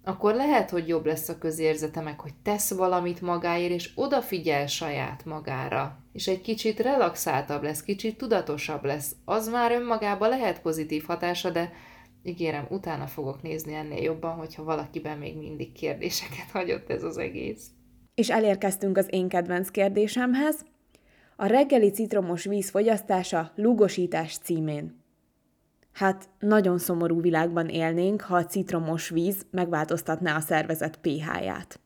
akkor 0.08 0.34
lehet, 0.34 0.70
hogy 0.70 0.88
jobb 0.88 1.06
lesz 1.06 1.30
a 1.30 1.38
közérzete 1.38 2.02
meg, 2.02 2.20
hogy 2.20 2.34
tesz 2.44 2.74
valamit 2.74 3.22
magáért, 3.22 3.72
és 3.72 3.92
odafigyel 3.96 4.68
saját 4.68 5.26
magára. 5.26 5.98
És 6.14 6.28
egy 6.28 6.42
kicsit 6.42 6.80
relaxáltabb 6.80 7.64
lesz, 7.64 7.84
kicsit 7.84 8.18
tudatosabb 8.18 8.84
lesz. 8.84 9.16
Az 9.26 9.48
már 9.48 9.72
önmagában 9.72 10.30
lehet 10.30 10.62
pozitív 10.62 11.04
hatása, 11.06 11.50
de 11.50 11.72
ígérem, 12.24 12.68
utána 12.70 13.08
fogok 13.08 13.42
nézni 13.42 13.74
ennél 13.74 14.02
jobban, 14.02 14.36
hogyha 14.36 14.64
valakiben 14.64 15.18
még 15.18 15.38
mindig 15.38 15.72
kérdéseket 15.72 16.52
hagyott 16.52 16.90
ez 16.90 17.04
az 17.04 17.18
egész. 17.18 17.68
És 18.16 18.30
elérkeztünk 18.30 18.98
az 18.98 19.08
én 19.10 19.28
kedvenc 19.28 19.70
kérdésemhez. 19.70 20.66
A 21.36 21.46
reggeli 21.46 21.92
citromos 21.92 22.44
víz 22.44 22.70
fogyasztása 22.70 23.52
lúgosítás 23.56 24.38
címén. 24.38 25.06
Hát 25.98 26.30
nagyon 26.40 26.78
szomorú 26.78 27.22
világban 27.22 27.68
élnénk, 27.68 28.22
ha 28.22 28.36
a 28.36 28.46
citromos 28.46 29.10
víz 29.10 29.46
megváltoztatná 29.52 30.36
a 30.36 30.40
szervezet 30.40 30.98
pH-ját. 30.98 31.80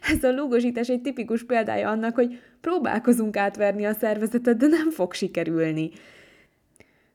Ez 0.00 0.24
a 0.24 0.32
lúgosítás 0.32 0.88
egy 0.88 1.00
tipikus 1.00 1.44
példája 1.44 1.90
annak, 1.90 2.14
hogy 2.14 2.40
próbálkozunk 2.60 3.36
átverni 3.36 3.84
a 3.84 3.92
szervezetet, 3.92 4.56
de 4.56 4.66
nem 4.66 4.90
fog 4.90 5.12
sikerülni. 5.12 5.90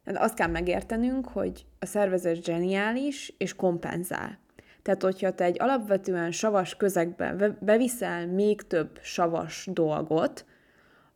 Hát 0.05 0.17
azt 0.17 0.33
kell 0.33 0.47
megértenünk, 0.47 1.27
hogy 1.27 1.65
a 1.79 1.85
szervezet 1.85 2.43
zseniális 2.43 3.33
és 3.37 3.55
kompenzál. 3.55 4.39
Tehát, 4.81 5.01
hogyha 5.01 5.31
te 5.31 5.43
egy 5.43 5.61
alapvetően 5.61 6.31
savas 6.31 6.75
közegbe 6.75 7.57
beviszel 7.59 8.27
még 8.27 8.61
több 8.61 8.99
savas 9.01 9.67
dolgot, 9.71 10.45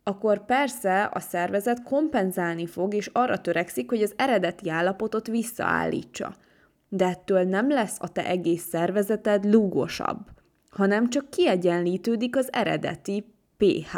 akkor 0.07 0.45
persze 0.45 1.09
a 1.13 1.19
szervezet 1.19 1.83
kompenzálni 1.83 2.65
fog, 2.65 2.93
és 2.93 3.09
arra 3.13 3.41
törekszik, 3.41 3.89
hogy 3.89 4.01
az 4.01 4.13
eredeti 4.17 4.69
állapotot 4.69 5.27
visszaállítsa. 5.27 6.35
De 6.89 7.05
ettől 7.05 7.43
nem 7.43 7.69
lesz 7.69 7.97
a 8.00 8.12
te 8.12 8.25
egész 8.25 8.63
szervezeted 8.63 9.45
lúgosabb, 9.45 10.19
hanem 10.69 11.09
csak 11.09 11.29
kiegyenlítődik 11.29 12.35
az 12.35 12.53
eredeti 12.53 13.25
pH. 13.57 13.95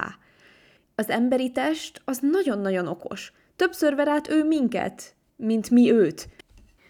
Az 0.96 1.10
emberi 1.10 1.52
test 1.52 2.02
az 2.06 2.20
nagyon-nagyon 2.22 2.88
okos. 2.88 3.34
Többször 3.56 3.96
ver 3.96 4.08
át 4.08 4.30
ő 4.30 4.44
minket, 4.44 5.16
mint 5.36 5.70
mi 5.70 5.92
őt. 5.92 6.30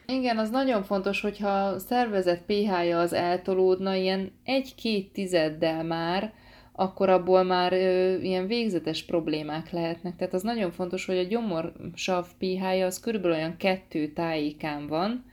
Igen, 0.05 0.37
az 0.37 0.49
nagyon 0.49 0.83
fontos, 0.83 1.21
hogyha 1.21 1.49
a 1.49 1.79
szervezet 1.79 2.41
pH-ja 2.45 2.99
az 2.99 3.13
eltolódna 3.13 3.95
ilyen 3.95 4.31
egy-két 4.43 5.13
tizeddel 5.13 5.83
már, 5.83 6.33
akkor 6.79 7.09
abból 7.09 7.43
már 7.43 7.73
ö, 7.73 8.17
ilyen 8.17 8.47
végzetes 8.47 9.03
problémák 9.03 9.71
lehetnek. 9.71 10.15
Tehát 10.15 10.33
az 10.33 10.41
nagyon 10.41 10.71
fontos, 10.71 11.05
hogy 11.05 11.17
a 11.17 11.23
gyomorsav 11.23 12.27
pH-ja 12.37 12.85
az 12.85 12.99
körülbelül 12.99 13.37
olyan 13.37 13.57
kettő 13.57 14.07
tájékán 14.07 14.87
van, 14.87 15.25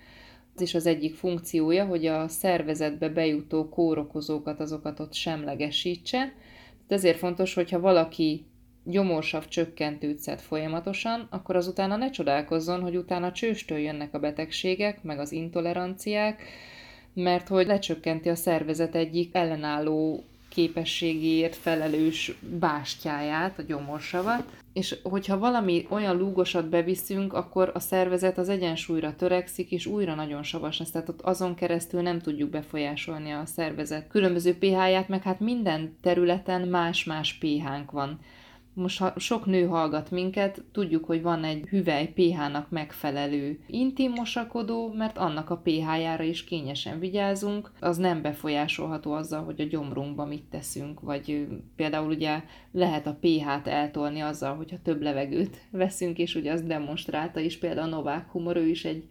ez 0.55 0.61
is 0.61 0.75
az 0.75 0.87
egyik 0.87 1.15
funkciója, 1.15 1.85
hogy 1.85 2.07
a 2.07 2.29
szervezetbe 2.29 3.09
bejutó 3.09 3.69
kórokozókat, 3.69 4.61
azokat 4.61 5.01
ott 5.01 5.15
semlegesítse. 5.15 6.19
Tehát 6.19 6.35
ezért 6.89 7.19
fontos, 7.19 7.55
hogyha 7.55 7.81
valaki 7.81 8.47
gyomorsav 8.85 9.49
csökkentőt 9.49 10.19
szed 10.19 10.41
folyamatosan, 10.41 11.27
akkor 11.31 11.57
azutána 11.57 11.97
ne 11.97 12.11
csodálkozzon, 12.11 12.81
hogy 12.81 12.97
utána 12.97 13.33
csőstől 13.33 13.79
jönnek 13.79 14.15
a 14.15 14.19
betegségek, 14.19 15.03
meg 15.03 15.19
az 15.19 15.33
intoleranciák, 15.33 16.43
mert 17.15 17.49
hogy 17.49 17.67
lecsökkenti 17.67 18.29
a 18.29 18.35
szervezet 18.35 18.95
egyik 18.95 19.35
ellenálló 19.35 20.25
képességéért 20.55 21.57
felelős 21.57 22.33
bástyáját, 22.41 23.59
a 23.59 23.63
gyomorsavat, 23.63 24.45
és 24.73 24.97
hogyha 25.03 25.39
valami 25.39 25.87
olyan 25.89 26.17
lúgosat 26.17 26.69
beviszünk, 26.69 27.33
akkor 27.33 27.71
a 27.75 27.79
szervezet 27.79 28.39
az 28.39 28.49
egyensúlyra 28.49 29.17
törekszik, 29.17 29.71
és 29.71 29.87
újra 29.87 30.15
nagyon 30.15 30.43
savas 30.43 30.79
lesz. 30.79 30.91
Tehát 30.91 31.09
ott 31.09 31.21
azon 31.21 31.55
keresztül 31.55 32.03
nem 32.03 32.21
tudjuk 32.21 32.51
befolyásolni 32.51 33.31
a 33.31 33.47
szervezet 33.47 34.09
különböző 34.09 34.59
pH-ját, 34.59 35.09
meg 35.09 35.23
hát 35.23 35.41
minden 35.41 35.97
területen 36.03 36.69
más-más 36.69 37.33
pH-nk 37.33 37.91
van 37.91 38.19
most 38.75 38.99
ha 38.99 39.13
sok 39.17 39.47
nő 39.47 39.67
hallgat 39.67 40.11
minket, 40.11 40.63
tudjuk, 40.73 41.05
hogy 41.05 41.23
van 41.23 41.45
egy 41.45 41.67
hüvely 41.69 42.07
pH-nak 42.07 42.71
megfelelő 42.71 43.59
intim 43.67 44.13
mosakodó, 44.13 44.93
mert 44.93 45.19
annak 45.19 45.51
a 45.51 45.57
pH-jára 45.57 46.23
is 46.23 46.45
kényesen 46.45 46.99
vigyázunk, 46.99 47.71
az 47.81 47.97
nem 47.97 48.23
befolyásolható 48.23 49.13
azzal, 49.13 49.45
hogy 49.45 49.61
a 49.61 49.65
gyomrunkba 49.65 50.25
mit 50.25 50.45
teszünk, 50.51 51.01
vagy 51.01 51.47
például 51.77 52.09
ugye 52.09 52.43
lehet 52.73 53.07
a 53.07 53.19
pH-t 53.21 53.67
eltolni 53.67 54.21
azzal, 54.21 54.55
hogyha 54.55 54.83
több 54.83 55.03
levegőt 55.03 55.57
veszünk, 55.71 56.19
és 56.19 56.35
ugye 56.35 56.53
azt 56.53 56.67
demonstrálta 56.67 57.41
is 57.41 57.59
például 57.59 57.89
Novák 57.89 58.31
Humor, 58.31 58.57
ő 58.57 58.69
is 58.69 58.85
egy 58.85 59.05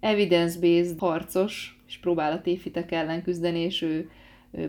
evidence-based 0.00 0.98
harcos, 0.98 1.80
és 1.86 1.98
próbál 1.98 2.32
a 2.32 2.40
tévhitek 2.40 2.92
ellen 2.92 3.22
küzdeni, 3.22 3.58
és 3.58 3.82
ő 3.82 4.10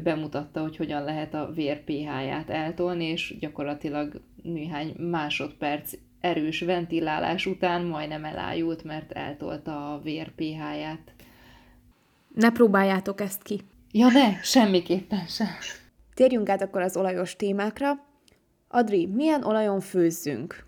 bemutatta, 0.03 0.61
hogy 0.61 0.77
hogyan 0.77 1.03
lehet 1.03 1.33
a 1.33 1.51
vér 1.55 1.83
pH-ját 1.83 2.49
eltolni, 2.49 3.05
és 3.05 3.35
gyakorlatilag 3.39 4.21
néhány 4.43 4.95
másodperc 4.97 5.93
erős 6.19 6.59
ventilálás 6.59 7.45
után 7.45 7.85
majdnem 7.85 8.25
elájult, 8.25 8.83
mert 8.83 9.11
eltolta 9.11 9.93
a 9.93 10.01
vér 10.01 10.31
pH-ját. 10.35 11.13
Ne 12.35 12.51
próbáljátok 12.51 13.21
ezt 13.21 13.43
ki. 13.43 13.61
Ja 13.91 14.07
ne, 14.07 14.41
semmiképpen 14.41 15.25
sem. 15.27 15.47
Térjünk 16.13 16.49
át 16.49 16.61
akkor 16.61 16.81
az 16.81 16.97
olajos 16.97 17.35
témákra. 17.35 18.05
Adri, 18.67 19.05
milyen 19.05 19.43
olajon 19.43 19.79
főzzünk? 19.79 20.65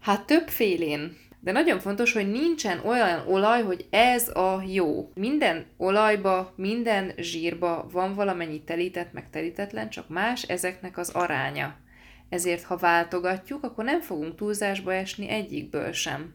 Hát 0.00 0.26
többfélén. 0.26 1.16
De 1.46 1.52
nagyon 1.52 1.78
fontos, 1.80 2.12
hogy 2.12 2.30
nincsen 2.30 2.78
olyan 2.84 3.26
olaj, 3.28 3.62
hogy 3.62 3.86
ez 3.90 4.28
a 4.28 4.62
jó. 4.66 5.10
Minden 5.14 5.66
olajba, 5.76 6.52
minden 6.56 7.12
zsírba 7.16 7.86
van 7.92 8.14
valamennyi 8.14 8.62
telített, 8.62 9.12
meg 9.12 9.30
telítetlen, 9.30 9.90
csak 9.90 10.08
más 10.08 10.42
ezeknek 10.42 10.98
az 10.98 11.08
aránya. 11.08 11.76
Ezért, 12.28 12.62
ha 12.62 12.76
váltogatjuk, 12.76 13.64
akkor 13.64 13.84
nem 13.84 14.00
fogunk 14.00 14.36
túlzásba 14.36 14.94
esni 14.94 15.28
egyikből 15.28 15.92
sem. 15.92 16.34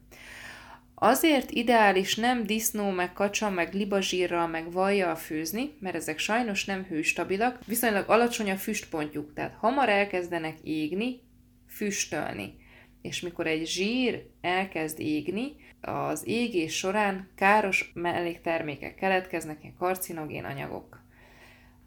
Azért 0.95 1.51
ideális 1.51 2.15
nem 2.15 2.45
disznó, 2.45 2.89
meg 2.89 3.13
kacsa, 3.13 3.49
meg 3.49 3.73
libazsírral, 3.73 4.47
meg 4.47 4.71
vajjal 4.71 5.15
főzni, 5.15 5.73
mert 5.79 5.95
ezek 5.95 6.17
sajnos 6.17 6.65
nem 6.65 6.83
hőstabilak, 6.83 7.59
viszonylag 7.65 8.09
alacsony 8.09 8.51
a 8.51 8.55
füstpontjuk, 8.55 9.33
tehát 9.33 9.55
hamar 9.59 9.89
elkezdenek 9.89 10.57
égni, 10.63 11.19
füstölni. 11.67 12.60
És 13.01 13.21
mikor 13.21 13.47
egy 13.47 13.67
zsír 13.67 14.25
elkezd 14.41 14.99
égni, 14.99 15.55
az 15.81 16.27
égés 16.27 16.77
során 16.77 17.29
káros 17.35 17.91
melléktermékek 17.93 18.95
keletkeznek, 18.95 19.57
ilyen 19.61 19.75
karcinogén 19.77 20.45
anyagok. 20.45 21.01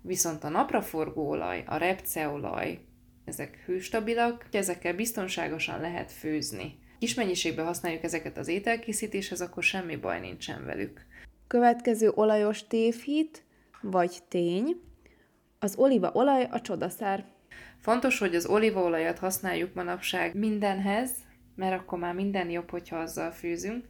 Viszont 0.03 0.45
a 0.45 0.49
napraforgó 0.49 1.29
olaj, 1.29 1.63
a 1.67 1.77
repceolaj, 1.77 2.79
ezek 3.25 3.63
hőstabilak, 3.67 4.47
ezekkel 4.51 4.95
biztonságosan 4.95 5.81
lehet 5.81 6.13
főzni 6.13 6.83
kis 7.05 7.15
mennyiségben 7.15 7.67
használjuk 7.67 8.03
ezeket 8.03 8.39
az 8.39 8.49
ételkészítéshez, 8.49 9.41
akkor 9.41 9.63
semmi 9.63 9.97
baj 9.97 10.21
nincsen 10.21 10.65
velük. 10.65 11.07
Következő 11.47 12.11
olajos 12.15 12.67
tévhit, 12.67 13.45
vagy 13.83 14.19
tény, 14.29 14.81
az 15.59 15.77
olívaolaj 15.77 16.49
a 16.51 16.61
csodaszár. 16.61 17.25
Fontos, 17.85 18.19
hogy 18.19 18.35
az 18.35 18.47
olívaolajat 18.47 19.19
használjuk 19.19 19.75
manapság 19.75 20.35
mindenhez, 20.35 21.11
mert 21.57 21.81
akkor 21.81 21.99
már 21.99 22.15
minden 22.15 22.51
jobb, 22.51 22.71
hogyha 22.71 22.97
azzal 22.97 23.31
főzünk. 23.31 23.85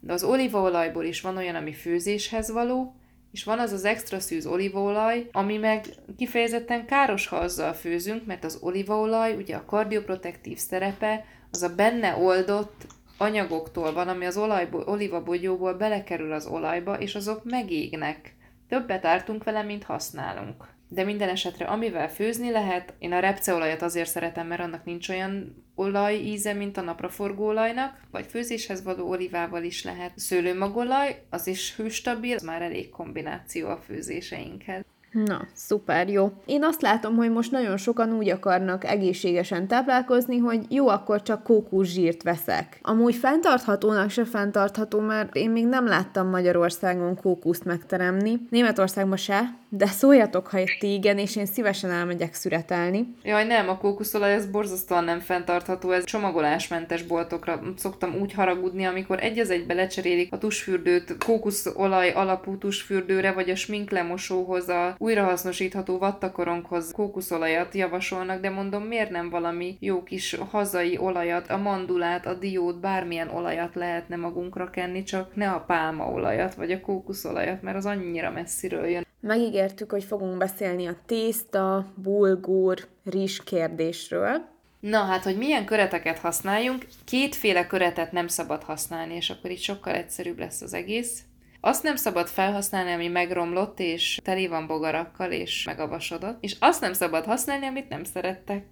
De 0.00 0.12
az 0.12 0.22
olívaolajból 0.24 1.04
is 1.04 1.20
van 1.20 1.36
olyan, 1.36 1.54
ami 1.54 1.72
főzéshez 1.72 2.50
való, 2.50 2.96
és 3.32 3.44
van 3.44 3.58
az 3.58 3.72
az 3.72 3.84
extra 3.84 4.20
szűz 4.20 4.46
olívaolaj, 4.46 5.28
ami 5.32 5.56
meg 5.56 5.84
kifejezetten 6.16 6.86
káros, 6.86 7.26
ha 7.26 7.36
azzal 7.36 7.72
főzünk, 7.72 8.26
mert 8.26 8.44
az 8.44 8.58
olívaolaj, 8.60 9.34
ugye 9.34 9.56
a 9.56 9.64
kardioprotektív 9.64 10.58
szerepe, 10.58 11.24
az 11.50 11.62
a 11.62 11.74
benne 11.74 12.16
oldott 12.16 12.86
anyagoktól 13.18 13.92
van, 13.92 14.08
ami 14.08 14.24
az 14.24 14.36
olajból, 14.36 14.82
olivabogyóból 14.86 15.74
belekerül 15.74 16.32
az 16.32 16.46
olajba, 16.46 16.98
és 16.98 17.14
azok 17.14 17.44
megégnek. 17.44 18.34
Többet 18.68 19.04
ártunk 19.04 19.44
vele, 19.44 19.62
mint 19.62 19.84
használunk. 19.84 20.76
De 20.88 21.04
minden 21.04 21.28
esetre, 21.28 21.64
amivel 21.64 22.10
főzni 22.10 22.50
lehet, 22.50 22.94
én 22.98 23.12
a 23.12 23.18
repceolajat 23.18 23.82
azért 23.82 24.08
szeretem, 24.08 24.46
mert 24.46 24.60
annak 24.60 24.84
nincs 24.84 25.08
olyan 25.08 25.64
olaj 25.74 26.14
íze, 26.14 26.52
mint 26.52 26.76
a 26.76 26.80
napraforgóolajnak, 26.80 28.00
vagy 28.10 28.26
főzéshez 28.26 28.82
való 28.82 29.08
olivával 29.08 29.62
is 29.62 29.84
lehet. 29.84 30.12
Szőlőmagolaj, 30.16 31.22
az 31.30 31.46
is 31.46 31.76
hőstabil, 31.76 32.34
az 32.34 32.42
már 32.42 32.62
elég 32.62 32.90
kombináció 32.90 33.68
a 33.68 33.76
főzéseinkhez. 33.86 34.84
Na, 35.12 35.46
szuper, 35.54 36.08
jó. 36.08 36.32
Én 36.46 36.64
azt 36.64 36.82
látom, 36.82 37.16
hogy 37.16 37.30
most 37.30 37.50
nagyon 37.50 37.76
sokan 37.76 38.12
úgy 38.12 38.28
akarnak 38.28 38.84
egészségesen 38.84 39.66
táplálkozni, 39.66 40.38
hogy 40.38 40.64
jó, 40.68 40.88
akkor 40.88 41.22
csak 41.22 41.42
kókuszsírt 41.42 42.22
veszek. 42.22 42.78
Amúgy 42.82 43.14
fenntarthatónak 43.14 44.10
se 44.10 44.24
fenntartható, 44.24 45.00
mert 45.00 45.34
én 45.34 45.50
még 45.50 45.66
nem 45.66 45.86
láttam 45.86 46.28
Magyarországon 46.28 47.16
kókuszt 47.16 47.64
megteremni. 47.64 48.40
Németországban 48.50 49.16
se, 49.16 49.56
de 49.68 49.86
szóljatok, 49.86 50.46
ha 50.46 50.58
itt 50.58 50.82
igen, 50.82 51.18
és 51.18 51.36
én 51.36 51.46
szívesen 51.46 51.90
elmegyek 51.90 52.34
szüretelni. 52.34 53.14
Jaj, 53.22 53.46
nem, 53.46 53.68
a 53.68 53.78
kókuszolaj 53.78 54.32
ez 54.32 54.46
borzasztóan 54.46 55.04
nem 55.04 55.20
fenntartható, 55.20 55.90
ez 55.90 56.04
csomagolásmentes 56.04 57.02
boltokra 57.02 57.60
szoktam 57.76 58.14
úgy 58.20 58.32
haragudni, 58.32 58.84
amikor 58.84 59.22
egy 59.22 59.38
az 59.38 59.50
egybe 59.50 59.74
lecserélik 59.74 60.32
a 60.32 60.38
tusfürdőt 60.38 61.16
kókuszolaj 61.24 62.10
alapú 62.10 62.58
tusfürdőre, 62.58 63.32
vagy 63.32 63.50
a 63.50 63.56
sminklemosóhoz, 63.56 64.68
a 64.68 64.94
újrahasznosítható 64.98 65.98
vattakoronghoz 65.98 66.92
kókuszolajat 66.92 67.74
javasolnak, 67.74 68.40
de 68.40 68.50
mondom, 68.50 68.82
miért 68.82 69.10
nem 69.10 69.30
valami 69.30 69.76
jó 69.80 70.02
kis 70.02 70.36
hazai 70.50 70.98
olajat, 70.98 71.50
a 71.50 71.56
mandulát, 71.56 72.26
a 72.26 72.34
diót, 72.34 72.80
bármilyen 72.80 73.28
olajat 73.28 73.74
lehetne 73.74 74.16
magunkra 74.16 74.70
kenni, 74.70 75.02
csak 75.02 75.34
ne 75.34 75.50
a 75.50 75.60
pálmaolajat, 75.60 76.54
vagy 76.54 76.72
a 76.72 76.80
kókuszolajat, 76.80 77.62
mert 77.62 77.76
az 77.76 77.86
annyira 77.86 78.30
messziről 78.30 78.86
jön. 78.86 79.06
Megígértük, 79.20 79.90
hogy 79.90 80.04
fogunk 80.04 80.36
beszélni 80.36 80.86
a 80.86 80.96
tészta, 81.06 81.92
bulgur, 81.94 82.88
rizs 83.04 83.40
kérdésről. 83.44 84.56
Na 84.80 84.98
hát, 85.04 85.22
hogy 85.22 85.36
milyen 85.36 85.64
köreteket 85.64 86.18
használjunk, 86.18 86.86
kétféle 87.04 87.66
köretet 87.66 88.12
nem 88.12 88.28
szabad 88.28 88.62
használni, 88.62 89.14
és 89.14 89.30
akkor 89.30 89.50
így 89.50 89.62
sokkal 89.62 89.94
egyszerűbb 89.94 90.38
lesz 90.38 90.60
az 90.60 90.74
egész. 90.74 91.22
Azt 91.60 91.82
nem 91.82 91.96
szabad 91.96 92.26
felhasználni, 92.28 92.92
ami 92.92 93.08
megromlott, 93.08 93.80
és 93.80 94.18
teli 94.24 94.46
van 94.46 94.66
bogarakkal, 94.66 95.32
és 95.32 95.64
megavasodott, 95.64 96.36
és 96.40 96.56
azt 96.58 96.80
nem 96.80 96.92
szabad 96.92 97.24
használni, 97.24 97.66
amit 97.66 97.88
nem 97.88 98.04
szerettek. 98.04 98.64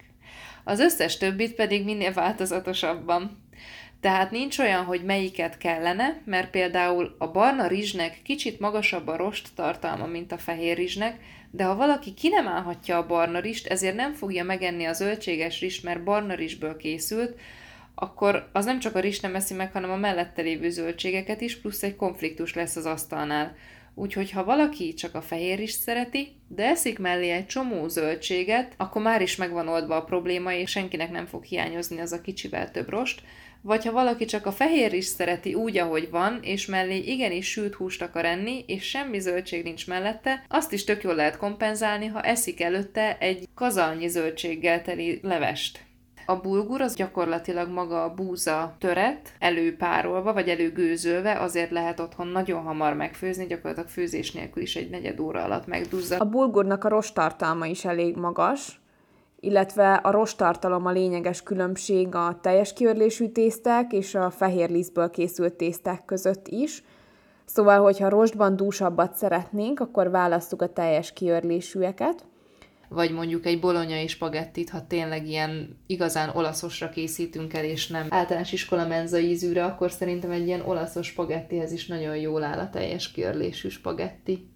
Az 0.64 0.80
összes 0.80 1.16
többit 1.16 1.54
pedig 1.54 1.84
minél 1.84 2.12
változatosabban. 2.12 3.44
Tehát 4.00 4.30
nincs 4.30 4.58
olyan, 4.58 4.84
hogy 4.84 5.04
melyiket 5.04 5.58
kellene, 5.58 6.22
mert 6.24 6.50
például 6.50 7.16
a 7.18 7.30
barna 7.30 7.66
rizsnek 7.66 8.20
kicsit 8.22 8.60
magasabb 8.60 9.06
a 9.06 9.16
rost 9.16 9.48
tartalma, 9.54 10.06
mint 10.06 10.32
a 10.32 10.38
fehér 10.38 10.76
rizsnek, 10.76 11.20
de 11.50 11.64
ha 11.64 11.76
valaki 11.76 12.14
ki 12.14 12.28
nem 12.28 12.48
állhatja 12.48 12.96
a 12.96 13.06
barna 13.06 13.38
rizst, 13.38 13.66
ezért 13.66 13.94
nem 13.94 14.12
fogja 14.12 14.44
megenni 14.44 14.84
a 14.84 14.92
zöldséges 14.92 15.60
rizst, 15.60 15.82
mert 15.82 16.04
barna 16.04 16.34
rizsből 16.34 16.76
készült, 16.76 17.40
akkor 17.94 18.48
az 18.52 18.64
nem 18.64 18.78
csak 18.78 18.94
a 18.94 19.00
rizs 19.00 19.20
nem 19.20 19.34
eszi 19.34 19.54
meg, 19.54 19.72
hanem 19.72 19.90
a 19.90 19.96
mellette 19.96 20.42
lévő 20.42 20.70
zöldségeket 20.70 21.40
is, 21.40 21.60
plusz 21.60 21.82
egy 21.82 21.96
konfliktus 21.96 22.54
lesz 22.54 22.76
az 22.76 22.86
asztalnál. 22.86 23.56
Úgyhogy 23.94 24.30
ha 24.30 24.44
valaki 24.44 24.94
csak 24.94 25.14
a 25.14 25.22
fehér 25.22 25.60
is 25.60 25.70
szereti, 25.70 26.36
de 26.48 26.64
eszik 26.64 26.98
mellé 26.98 27.30
egy 27.30 27.46
csomó 27.46 27.88
zöldséget, 27.88 28.74
akkor 28.76 29.02
már 29.02 29.22
is 29.22 29.36
megvan 29.36 29.68
oldva 29.68 29.96
a 29.96 30.04
probléma, 30.04 30.52
és 30.52 30.70
senkinek 30.70 31.10
nem 31.10 31.26
fog 31.26 31.44
hiányozni 31.44 32.00
az 32.00 32.12
a 32.12 32.20
kicsivel 32.20 32.70
több 32.70 32.88
rost, 32.88 33.22
vagy 33.66 33.84
ha 33.84 33.92
valaki 33.92 34.24
csak 34.24 34.46
a 34.46 34.52
fehér 34.52 34.92
is 34.92 35.04
szereti 35.04 35.54
úgy, 35.54 35.78
ahogy 35.78 36.10
van, 36.10 36.38
és 36.42 36.66
mellé 36.66 36.96
igenis 36.96 37.50
sült 37.50 37.74
húst 37.74 38.02
akar 38.02 38.24
enni, 38.24 38.64
és 38.66 38.84
semmi 38.84 39.18
zöldség 39.18 39.64
nincs 39.64 39.86
mellette, 39.86 40.44
azt 40.48 40.72
is 40.72 40.84
tök 40.84 41.02
jól 41.02 41.14
lehet 41.14 41.36
kompenzálni, 41.36 42.06
ha 42.06 42.20
eszik 42.20 42.60
előtte 42.60 43.18
egy 43.18 43.48
kazalnyi 43.54 44.08
zöldséggel 44.08 44.82
teli 44.82 45.20
levest. 45.22 45.84
A 46.26 46.36
bulgur 46.36 46.80
az 46.80 46.94
gyakorlatilag 46.94 47.70
maga 47.70 48.04
a 48.04 48.14
búza 48.14 48.76
töret, 48.78 49.32
előpárolva 49.38 50.32
vagy 50.32 50.48
előgőzölve, 50.48 51.40
azért 51.40 51.70
lehet 51.70 52.00
otthon 52.00 52.26
nagyon 52.26 52.62
hamar 52.62 52.94
megfőzni, 52.94 53.46
gyakorlatilag 53.46 53.88
főzés 53.88 54.32
nélkül 54.32 54.62
is 54.62 54.76
egy 54.76 54.90
negyed 54.90 55.20
óra 55.20 55.42
alatt 55.42 55.66
megduzzad. 55.66 56.20
A 56.20 56.24
bulgurnak 56.24 56.84
a 56.84 56.88
rostartalma 56.88 57.66
is 57.66 57.84
elég 57.84 58.16
magas, 58.16 58.80
illetve 59.40 59.94
a 59.94 60.10
rostartalom 60.10 60.86
a 60.86 60.90
lényeges 60.90 61.42
különbség 61.42 62.14
a 62.14 62.38
teljes 62.42 62.72
kiörlésű 62.72 63.28
tészták 63.28 63.92
és 63.92 64.14
a 64.14 64.30
fehér 64.30 64.70
lisztből 64.70 65.10
készült 65.10 65.54
tészták 65.54 66.04
között 66.04 66.48
is. 66.48 66.84
Szóval, 67.44 67.80
hogyha 67.80 68.08
rostban 68.08 68.56
dúsabbat 68.56 69.14
szeretnénk, 69.14 69.80
akkor 69.80 70.10
választjuk 70.10 70.62
a 70.62 70.72
teljes 70.72 71.12
kiörlésűeket 71.12 72.24
vagy 72.88 73.10
mondjuk 73.10 73.46
egy 73.46 73.60
bolonyai 73.60 74.06
spagettit, 74.06 74.70
ha 74.70 74.86
tényleg 74.86 75.26
ilyen 75.26 75.78
igazán 75.86 76.30
olaszosra 76.34 76.88
készítünk 76.88 77.54
el, 77.54 77.64
és 77.64 77.86
nem 77.86 78.06
általános 78.08 78.52
iskola 78.52 78.86
menza 78.86 79.18
ízűre, 79.18 79.64
akkor 79.64 79.90
szerintem 79.90 80.30
egy 80.30 80.46
ilyen 80.46 80.60
olaszos 80.60 81.06
spagettihez 81.06 81.72
is 81.72 81.86
nagyon 81.86 82.16
jól 82.16 82.42
áll 82.42 82.58
a 82.58 82.70
teljes 82.70 83.10
kiörlésű 83.10 83.68
spagetti. 83.68 84.50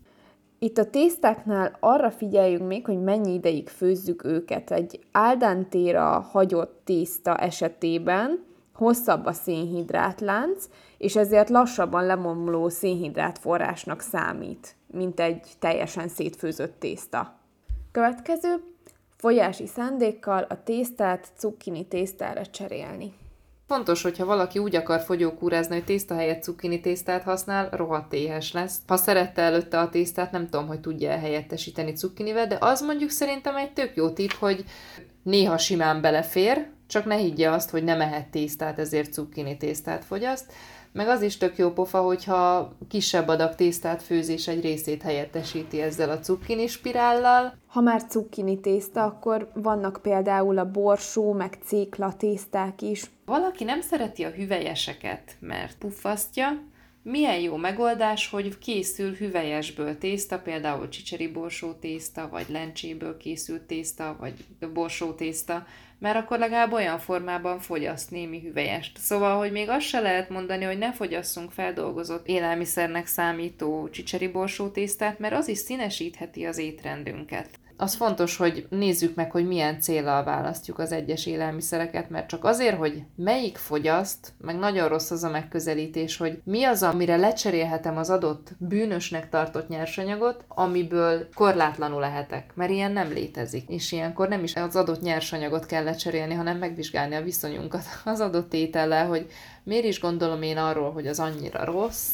Itt 0.62 0.78
a 0.78 0.90
tésztáknál 0.90 1.76
arra 1.80 2.10
figyeljünk 2.10 2.66
még, 2.66 2.84
hogy 2.84 3.02
mennyi 3.02 3.32
ideig 3.32 3.68
főzzük 3.68 4.24
őket. 4.24 4.70
Egy 4.70 5.00
áldantéra 5.12 6.20
hagyott 6.20 6.80
tészta 6.84 7.36
esetében 7.36 8.44
hosszabb 8.74 9.26
a 9.26 9.32
szénhidrátlánc, 9.32 10.68
és 10.98 11.16
ezért 11.16 11.48
lassabban 11.48 12.06
lemomló 12.06 12.68
szénhidrát 12.68 13.38
forrásnak 13.38 14.00
számít, 14.00 14.74
mint 14.86 15.20
egy 15.20 15.48
teljesen 15.58 16.08
szétfőzött 16.08 16.80
tészta. 16.80 17.38
Következő, 17.92 18.62
folyási 19.16 19.66
szándékkal 19.66 20.46
a 20.48 20.62
tésztát 20.62 21.32
cukkini 21.36 21.86
tésztára 21.86 22.46
cserélni. 22.46 23.12
Fontos, 23.70 24.02
hogyha 24.02 24.24
valaki 24.24 24.58
úgy 24.58 24.76
akar 24.76 25.00
fogyókúrázni, 25.00 25.74
hogy 25.74 25.84
tészta 25.84 26.14
helyett 26.14 26.42
cukkini 26.42 26.80
tésztát 26.80 27.22
használ, 27.22 27.68
rohadt 27.72 28.12
éhes 28.12 28.52
lesz. 28.52 28.76
Ha 28.86 28.96
szerette 28.96 29.42
előtte 29.42 29.78
a 29.78 29.88
tésztát, 29.88 30.32
nem 30.32 30.48
tudom, 30.48 30.66
hogy 30.66 30.80
tudja 30.80 31.10
helyettesíteni 31.10 31.92
cukkinivel, 31.92 32.46
de 32.46 32.56
az 32.60 32.80
mondjuk 32.80 33.10
szerintem 33.10 33.56
egy 33.56 33.72
tök 33.72 33.96
jó 33.96 34.10
tipp, 34.10 34.30
hogy 34.30 34.64
néha 35.22 35.58
simán 35.58 36.00
belefér, 36.00 36.66
csak 36.86 37.04
ne 37.04 37.14
higgye 37.14 37.50
azt, 37.50 37.70
hogy 37.70 37.84
nem 37.84 38.00
ehet 38.00 38.30
tésztát, 38.30 38.78
ezért 38.78 39.12
cukkini 39.12 39.56
tésztát 39.56 40.04
fogyaszt. 40.04 40.52
Meg 40.92 41.08
az 41.08 41.22
is 41.22 41.36
tök 41.36 41.56
jó 41.58 41.72
pofa, 41.72 42.00
hogyha 42.00 42.72
kisebb 42.88 43.28
adag 43.28 43.54
tésztát 43.54 44.02
főzés 44.02 44.48
egy 44.48 44.60
részét 44.60 45.02
helyettesíti 45.02 45.80
ezzel 45.80 46.10
a 46.10 46.18
cukkini 46.18 46.66
spirállal. 46.66 47.54
Ha 47.66 47.80
már 47.80 48.04
cukkini 48.04 48.60
tészta, 48.60 49.04
akkor 49.04 49.50
vannak 49.54 49.98
például 50.02 50.58
a 50.58 50.70
borsó, 50.70 51.32
meg 51.32 51.58
cékla 51.64 52.14
tészták 52.16 52.82
is. 52.82 53.04
Valaki 53.24 53.64
nem 53.64 53.80
szereti 53.80 54.24
a 54.24 54.30
hüvelyeseket, 54.30 55.36
mert 55.40 55.78
puffasztja, 55.78 56.48
milyen 57.10 57.40
jó 57.40 57.56
megoldás, 57.56 58.28
hogy 58.30 58.58
készül 58.58 59.14
hüvelyesből 59.14 59.98
tészta, 59.98 60.38
például 60.38 60.88
csicseri 60.88 61.28
borsó 61.28 61.72
tészta, 61.72 62.28
vagy 62.28 62.46
lencséből 62.48 63.16
készült 63.16 63.62
tészta, 63.62 64.16
vagy 64.20 64.34
borsó 64.72 65.12
tészta, 65.12 65.66
mert 65.98 66.16
akkor 66.16 66.38
legalább 66.38 66.72
olyan 66.72 66.98
formában 66.98 67.58
fogyaszt 67.58 68.10
némi 68.10 68.40
hüvelyest. 68.40 68.98
Szóval, 68.98 69.38
hogy 69.38 69.52
még 69.52 69.68
azt 69.68 69.86
se 69.86 70.00
lehet 70.00 70.28
mondani, 70.28 70.64
hogy 70.64 70.78
ne 70.78 70.92
fogyasszunk 70.92 71.52
feldolgozott 71.52 72.28
élelmiszernek 72.28 73.06
számító 73.06 73.88
csicseri 73.90 74.28
borsó 74.28 74.68
tésztát, 74.68 75.18
mert 75.18 75.34
az 75.34 75.48
is 75.48 75.58
színesítheti 75.58 76.44
az 76.44 76.58
étrendünket 76.58 77.48
az 77.80 77.94
fontos, 77.94 78.36
hogy 78.36 78.66
nézzük 78.70 79.14
meg, 79.14 79.30
hogy 79.30 79.46
milyen 79.46 79.80
célral 79.80 80.24
választjuk 80.24 80.78
az 80.78 80.92
egyes 80.92 81.26
élelmiszereket, 81.26 82.10
mert 82.10 82.28
csak 82.28 82.44
azért, 82.44 82.76
hogy 82.76 83.02
melyik 83.16 83.56
fogyaszt, 83.56 84.32
meg 84.40 84.58
nagyon 84.58 84.88
rossz 84.88 85.10
az 85.10 85.24
a 85.24 85.30
megközelítés, 85.30 86.16
hogy 86.16 86.40
mi 86.44 86.64
az, 86.64 86.82
amire 86.82 87.16
lecserélhetem 87.16 87.96
az 87.96 88.10
adott 88.10 88.48
bűnösnek 88.58 89.28
tartott 89.28 89.68
nyersanyagot, 89.68 90.44
amiből 90.48 91.28
korlátlanul 91.34 92.00
lehetek, 92.00 92.50
mert 92.54 92.70
ilyen 92.70 92.92
nem 92.92 93.12
létezik. 93.12 93.68
És 93.68 93.92
ilyenkor 93.92 94.28
nem 94.28 94.42
is 94.42 94.56
az 94.56 94.76
adott 94.76 95.00
nyersanyagot 95.00 95.66
kell 95.66 95.84
lecserélni, 95.84 96.34
hanem 96.34 96.58
megvizsgálni 96.58 97.14
a 97.14 97.22
viszonyunkat 97.22 97.84
az 98.04 98.20
adott 98.20 98.54
étellel, 98.54 99.06
hogy 99.06 99.26
miért 99.62 99.84
is 99.84 100.00
gondolom 100.00 100.42
én 100.42 100.56
arról, 100.56 100.92
hogy 100.92 101.06
az 101.06 101.18
annyira 101.18 101.64
rossz, 101.64 102.10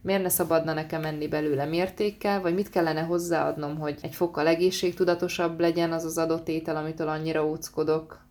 miért 0.00 0.22
ne 0.22 0.28
szabadna 0.28 0.72
nekem 0.72 1.00
menni 1.00 1.28
belőle 1.28 1.64
mértékkel, 1.64 2.40
vagy 2.40 2.54
mit 2.54 2.70
kellene 2.70 3.00
hozzáadnom, 3.00 3.78
hogy 3.78 3.98
egy 4.00 4.14
fokkal 4.14 4.46
egészségtudatosabb 4.46 5.60
legyen 5.60 5.92
az 5.92 6.04
az 6.04 6.18
adott 6.18 6.48
étel, 6.48 6.76
amitől 6.76 7.08
annyira 7.08 7.46
óckodok. 7.46 8.24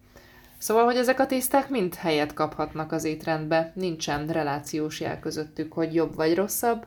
Szóval, 0.57 0.85
hogy 0.85 0.95
ezek 0.95 1.19
a 1.19 1.25
tészták 1.25 1.69
mind 1.69 1.95
helyet 1.95 2.33
kaphatnak 2.33 2.91
az 2.91 3.03
étrendbe, 3.03 3.71
nincsen 3.75 4.27
relációs 4.27 4.99
jel 4.99 5.19
közöttük, 5.19 5.73
hogy 5.73 5.93
jobb 5.93 6.15
vagy 6.15 6.35
rosszabb, 6.35 6.85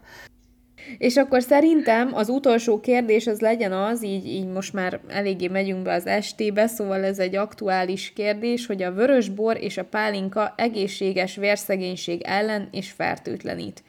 és 0.98 1.16
akkor 1.16 1.42
szerintem 1.42 2.14
az 2.14 2.28
utolsó 2.28 2.80
kérdés 2.80 3.26
az 3.26 3.40
legyen 3.40 3.72
az, 3.72 4.04
így, 4.04 4.26
így 4.26 4.46
most 4.46 4.72
már 4.72 5.00
eléggé 5.08 5.48
megyünk 5.48 5.82
be 5.82 5.92
az 5.92 6.06
estébe, 6.06 6.66
szóval 6.66 7.04
ez 7.04 7.18
egy 7.18 7.36
aktuális 7.36 8.12
kérdés, 8.12 8.66
hogy 8.66 8.82
a 8.82 8.92
vörös 8.92 9.28
bor 9.28 9.56
és 9.56 9.76
a 9.76 9.84
pálinka 9.84 10.54
egészséges 10.56 11.36
vérszegénység 11.36 12.22
ellen 12.22 12.68
és 12.72 12.90
fertőtlenít. 12.90 13.82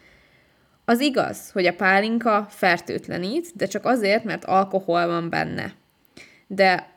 Az 0.90 1.00
igaz, 1.00 1.52
hogy 1.52 1.66
a 1.66 1.76
pálinka 1.76 2.46
fertőtlenít, 2.50 3.56
de 3.56 3.66
csak 3.66 3.86
azért, 3.86 4.24
mert 4.24 4.46
alkohol 4.46 5.08
van 5.08 5.30
benne. 5.30 5.74
De 6.48 6.88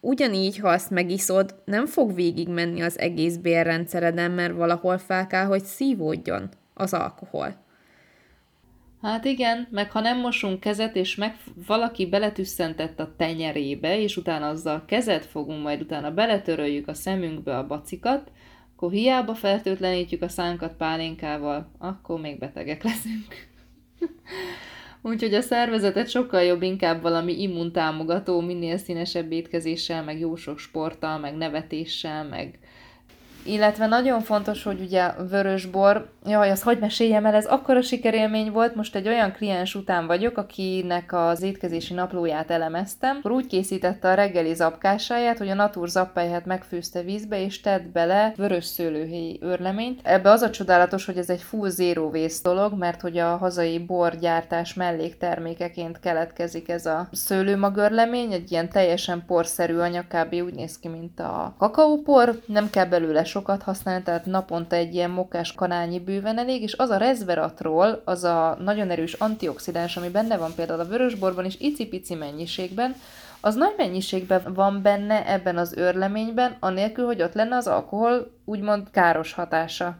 ugyanígy, 0.00 0.58
ha 0.58 0.68
azt 0.68 0.90
megiszod, 0.90 1.54
nem 1.64 1.86
fog 1.86 2.14
végigmenni 2.14 2.80
az 2.80 2.98
egész 2.98 3.36
bérrendszereden, 3.36 4.30
mert 4.30 4.54
valahol 4.54 4.98
fel 4.98 5.26
kell, 5.26 5.44
hogy 5.44 5.64
szívódjon 5.64 6.48
az 6.74 6.94
alkohol. 6.94 7.54
Hát 9.02 9.24
igen, 9.24 9.68
meg 9.70 9.90
ha 9.90 10.00
nem 10.00 10.18
mosunk 10.18 10.60
kezet, 10.60 10.96
és 10.96 11.14
meg 11.14 11.36
valaki 11.66 12.06
beletüsszentett 12.06 13.00
a 13.00 13.14
tenyerébe, 13.16 13.98
és 13.98 14.16
utána 14.16 14.48
azzal 14.48 14.84
kezet 14.86 15.26
fogunk, 15.26 15.62
majd 15.62 15.80
utána 15.80 16.10
beletöröljük 16.10 16.88
a 16.88 16.94
szemünkbe 16.94 17.58
a 17.58 17.66
bacikat, 17.66 18.30
akkor 18.82 18.94
hiába 18.94 19.34
fertőtlenítjük 19.34 20.22
a 20.22 20.28
szánkat 20.28 20.76
pálinkával, 20.76 21.70
akkor 21.78 22.20
még 22.20 22.38
betegek 22.38 22.82
leszünk. 22.82 23.26
Úgyhogy 25.02 25.34
a 25.34 25.40
szervezetet 25.40 26.08
sokkal 26.08 26.42
jobb 26.42 26.62
inkább 26.62 27.02
valami 27.02 27.42
immuntámogató, 27.42 28.40
minél 28.40 28.76
színesebb 28.76 29.32
étkezéssel, 29.32 30.04
meg 30.04 30.18
jó 30.18 30.36
sok 30.36 30.58
sporttal, 30.58 31.18
meg 31.18 31.36
nevetéssel, 31.36 32.24
meg 32.24 32.58
illetve 33.44 33.86
nagyon 33.86 34.20
fontos, 34.20 34.62
hogy 34.62 34.80
ugye 34.80 35.10
vörösbor, 35.30 36.10
jaj, 36.26 36.50
azt 36.50 36.62
hogy 36.62 36.78
meséljem 36.78 37.26
el, 37.26 37.34
ez 37.34 37.46
akkora 37.46 37.82
sikerélmény 37.82 38.50
volt, 38.50 38.74
most 38.74 38.94
egy 38.94 39.08
olyan 39.08 39.32
kliens 39.32 39.74
után 39.74 40.06
vagyok, 40.06 40.38
akinek 40.38 41.12
az 41.12 41.42
étkezési 41.42 41.94
naplóját 41.94 42.50
elemeztem, 42.50 43.16
akkor 43.18 43.30
úgy 43.30 43.46
készítette 43.46 44.08
a 44.08 44.14
reggeli 44.14 44.54
zapkásáját, 44.54 45.38
hogy 45.38 45.48
a 45.48 45.54
natur 45.54 45.88
zappelyhet 45.88 46.46
megfőzte 46.46 47.02
vízbe, 47.02 47.40
és 47.44 47.60
tett 47.60 47.86
bele 47.86 48.32
vörös 48.36 48.64
szőlőhelyi 48.64 49.38
örleményt. 49.40 50.00
Ebbe 50.02 50.30
az 50.30 50.42
a 50.42 50.50
csodálatos, 50.50 51.04
hogy 51.04 51.16
ez 51.16 51.30
egy 51.30 51.42
full 51.42 51.68
zero 51.68 52.08
waste 52.08 52.48
dolog, 52.48 52.78
mert 52.78 53.00
hogy 53.00 53.18
a 53.18 53.36
hazai 53.36 53.78
borgyártás 53.78 54.74
melléktermékeként 54.74 56.00
keletkezik 56.00 56.68
ez 56.68 56.86
a 56.86 57.08
szőlőmagörlemény, 57.12 58.32
egy 58.32 58.52
ilyen 58.52 58.68
teljesen 58.68 59.24
porszerű 59.26 59.76
anyag, 59.76 60.04
kb. 60.08 60.34
úgy 60.34 60.54
néz 60.54 60.78
ki, 60.78 60.88
mint 60.88 61.20
a 61.20 61.54
kakaópor, 61.58 62.40
nem 62.46 62.70
kell 62.70 62.86
belőle 62.86 63.24
sokat 63.32 63.62
használni, 63.62 64.02
tehát 64.02 64.26
naponta 64.26 64.76
egy 64.76 64.94
ilyen 64.94 65.10
mokás 65.10 65.52
kanálnyi 65.52 66.00
bőven 66.00 66.38
elég, 66.38 66.62
és 66.62 66.74
az 66.76 66.90
a 66.90 66.96
resveratrol, 66.96 68.02
az 68.04 68.24
a 68.24 68.56
nagyon 68.60 68.90
erős 68.90 69.12
antioxidáns, 69.12 69.96
ami 69.96 70.08
benne 70.08 70.36
van 70.36 70.54
például 70.54 70.80
a 70.80 70.86
vörösborban 70.88 71.44
is 71.44 71.56
icipici 71.60 72.14
mennyiségben, 72.14 72.94
az 73.40 73.54
nagy 73.54 73.74
mennyiségben 73.76 74.42
van 74.54 74.82
benne 74.82 75.26
ebben 75.26 75.56
az 75.56 75.74
őrleményben, 75.76 76.56
anélkül, 76.60 77.04
hogy 77.04 77.22
ott 77.22 77.34
lenne 77.34 77.56
az 77.56 77.66
alkohol 77.66 78.30
úgymond 78.44 78.90
káros 78.90 79.32
hatása. 79.32 79.96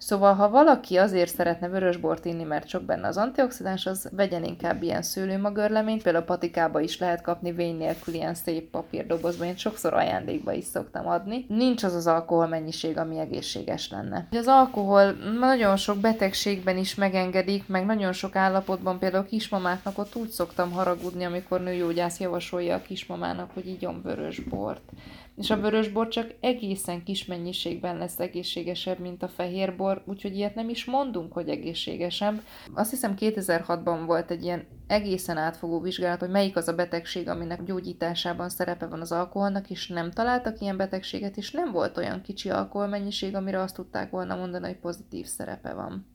Szóval, 0.00 0.34
ha 0.34 0.50
valaki 0.50 0.96
azért 0.96 1.34
szeretne 1.34 1.68
vörösbort 1.68 2.24
inni, 2.24 2.42
mert 2.42 2.68
sok 2.68 2.82
benne 2.82 3.06
az 3.06 3.16
antioxidáns, 3.16 3.86
az 3.86 4.08
vegyen 4.12 4.44
inkább 4.44 4.82
ilyen 4.82 5.02
szőlőmagörleményt, 5.02 6.02
például 6.02 6.24
a 6.24 6.26
patikába 6.26 6.80
is 6.80 6.98
lehet 6.98 7.22
kapni 7.22 7.52
vény 7.52 7.76
nélkül 7.76 8.14
ilyen 8.14 8.34
szép 8.34 8.70
papírdobozban, 8.70 9.46
én 9.46 9.56
sokszor 9.56 9.94
ajándékba 9.94 10.52
is 10.52 10.64
szoktam 10.64 11.08
adni. 11.08 11.44
Nincs 11.48 11.82
az 11.82 11.94
az 11.94 12.06
alkohol 12.06 12.46
mennyiség, 12.46 12.98
ami 12.98 13.18
egészséges 13.18 13.90
lenne. 13.90 14.26
Az 14.30 14.46
alkohol 14.46 15.12
nagyon 15.38 15.76
sok 15.76 15.98
betegségben 15.98 16.76
is 16.76 16.94
megengedik, 16.94 17.68
meg 17.68 17.86
nagyon 17.86 18.12
sok 18.12 18.36
állapotban, 18.36 18.98
például 18.98 19.26
kismamáknak 19.26 19.98
ott 19.98 20.14
úgy 20.14 20.28
szoktam 20.28 20.72
haragudni, 20.72 21.24
amikor 21.24 21.60
nőgyógyász 21.60 22.20
javasolja 22.20 22.74
a 22.74 22.82
kismamának, 22.82 23.50
hogy 23.54 23.66
igyon 23.66 24.00
vörösbort 24.02 24.82
és 25.40 25.50
a 25.50 25.60
vörösbor 25.60 26.08
csak 26.08 26.34
egészen 26.40 27.02
kis 27.02 27.24
mennyiségben 27.24 27.98
lesz 27.98 28.18
egészségesebb, 28.18 28.98
mint 28.98 29.22
a 29.22 29.28
fehérbor, 29.28 30.02
úgyhogy 30.06 30.36
ilyet 30.36 30.54
nem 30.54 30.68
is 30.68 30.84
mondunk, 30.84 31.32
hogy 31.32 31.48
egészségesebb. 31.48 32.42
Azt 32.74 32.90
hiszem 32.90 33.14
2006-ban 33.18 34.02
volt 34.06 34.30
egy 34.30 34.42
ilyen 34.42 34.66
egészen 34.86 35.36
átfogó 35.36 35.80
vizsgálat, 35.80 36.20
hogy 36.20 36.30
melyik 36.30 36.56
az 36.56 36.68
a 36.68 36.74
betegség, 36.74 37.28
aminek 37.28 37.62
gyógyításában 37.62 38.48
szerepe 38.48 38.86
van 38.86 39.00
az 39.00 39.12
alkoholnak, 39.12 39.70
és 39.70 39.88
nem 39.88 40.10
találtak 40.10 40.60
ilyen 40.60 40.76
betegséget, 40.76 41.36
és 41.36 41.50
nem 41.50 41.72
volt 41.72 41.96
olyan 41.96 42.20
kicsi 42.22 42.50
alkoholmennyiség, 42.50 43.34
amire 43.34 43.60
azt 43.60 43.74
tudták 43.74 44.10
volna 44.10 44.36
mondani, 44.36 44.66
hogy 44.66 44.78
pozitív 44.78 45.26
szerepe 45.26 45.72
van. 45.72 46.09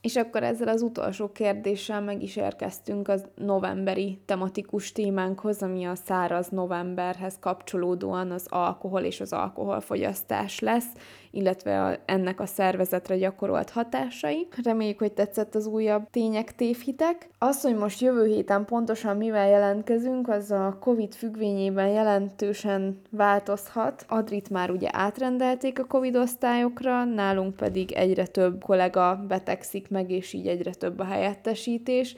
És 0.00 0.16
akkor 0.16 0.42
ezzel 0.42 0.68
az 0.68 0.82
utolsó 0.82 1.32
kérdéssel 1.32 2.00
meg 2.00 2.22
is 2.22 2.36
érkeztünk 2.36 3.08
az 3.08 3.24
novemberi 3.34 4.20
tematikus 4.26 4.92
témánkhoz, 4.92 5.62
ami 5.62 5.84
a 5.84 5.94
száraz 5.94 6.48
novemberhez 6.48 7.36
kapcsolódóan 7.40 8.30
az 8.30 8.46
alkohol 8.48 9.00
és 9.00 9.20
az 9.20 9.32
alkoholfogyasztás 9.32 10.60
lesz, 10.60 10.88
illetve 11.30 11.84
a, 11.84 11.96
ennek 12.04 12.40
a 12.40 12.46
szervezetre 12.46 13.16
gyakorolt 13.16 13.70
hatásai. 13.70 14.48
Reméljük, 14.64 14.98
hogy 14.98 15.12
tetszett 15.12 15.54
az 15.54 15.66
újabb 15.66 16.10
tények, 16.10 16.54
tévhitek. 16.54 17.28
Az, 17.38 17.62
hogy 17.62 17.76
most 17.76 18.00
jövő 18.00 18.26
héten 18.26 18.64
pontosan 18.64 19.16
mivel 19.16 19.48
jelentkezünk, 19.48 20.28
az 20.28 20.50
a 20.50 20.76
COVID 20.80 21.14
függvényében 21.14 21.88
jelentősen 21.88 23.00
változhat. 23.10 24.04
Adrit 24.08 24.50
már 24.50 24.70
ugye 24.70 24.88
átrendelték 24.92 25.78
a 25.78 25.84
COVID 25.84 26.16
osztályokra, 26.16 27.04
nálunk 27.04 27.56
pedig 27.56 27.92
egyre 27.92 28.26
több 28.26 28.62
kollega 28.62 29.24
betegszik 29.28 29.88
meg, 29.90 30.10
és 30.10 30.32
így 30.32 30.46
egyre 30.46 30.72
több 30.72 30.98
a 30.98 31.04
helyettesítés 31.04 32.16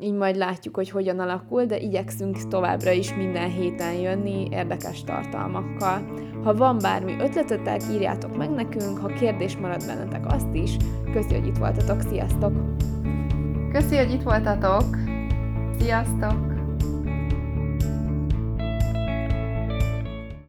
így 0.00 0.12
majd 0.12 0.36
látjuk, 0.36 0.74
hogy 0.74 0.90
hogyan 0.90 1.18
alakul, 1.18 1.64
de 1.64 1.78
igyekszünk 1.78 2.48
továbbra 2.48 2.90
is 2.90 3.14
minden 3.14 3.50
héten 3.50 3.94
jönni 3.94 4.48
érdekes 4.50 5.04
tartalmakkal. 5.04 6.20
Ha 6.42 6.54
van 6.54 6.78
bármi 6.78 7.16
ötletetek, 7.20 7.80
írjátok 7.92 8.36
meg 8.36 8.50
nekünk, 8.50 8.98
ha 8.98 9.06
kérdés 9.06 9.56
marad 9.56 9.86
bennetek, 9.86 10.26
azt 10.26 10.54
is. 10.54 10.76
Köszi, 11.12 11.34
hogy 11.34 11.46
itt 11.46 11.56
voltatok, 11.56 12.00
sziasztok! 12.00 12.52
Köszi, 13.72 13.96
hogy 13.96 14.12
itt 14.12 14.22
voltatok! 14.22 14.96
Sziasztok! 15.78 16.51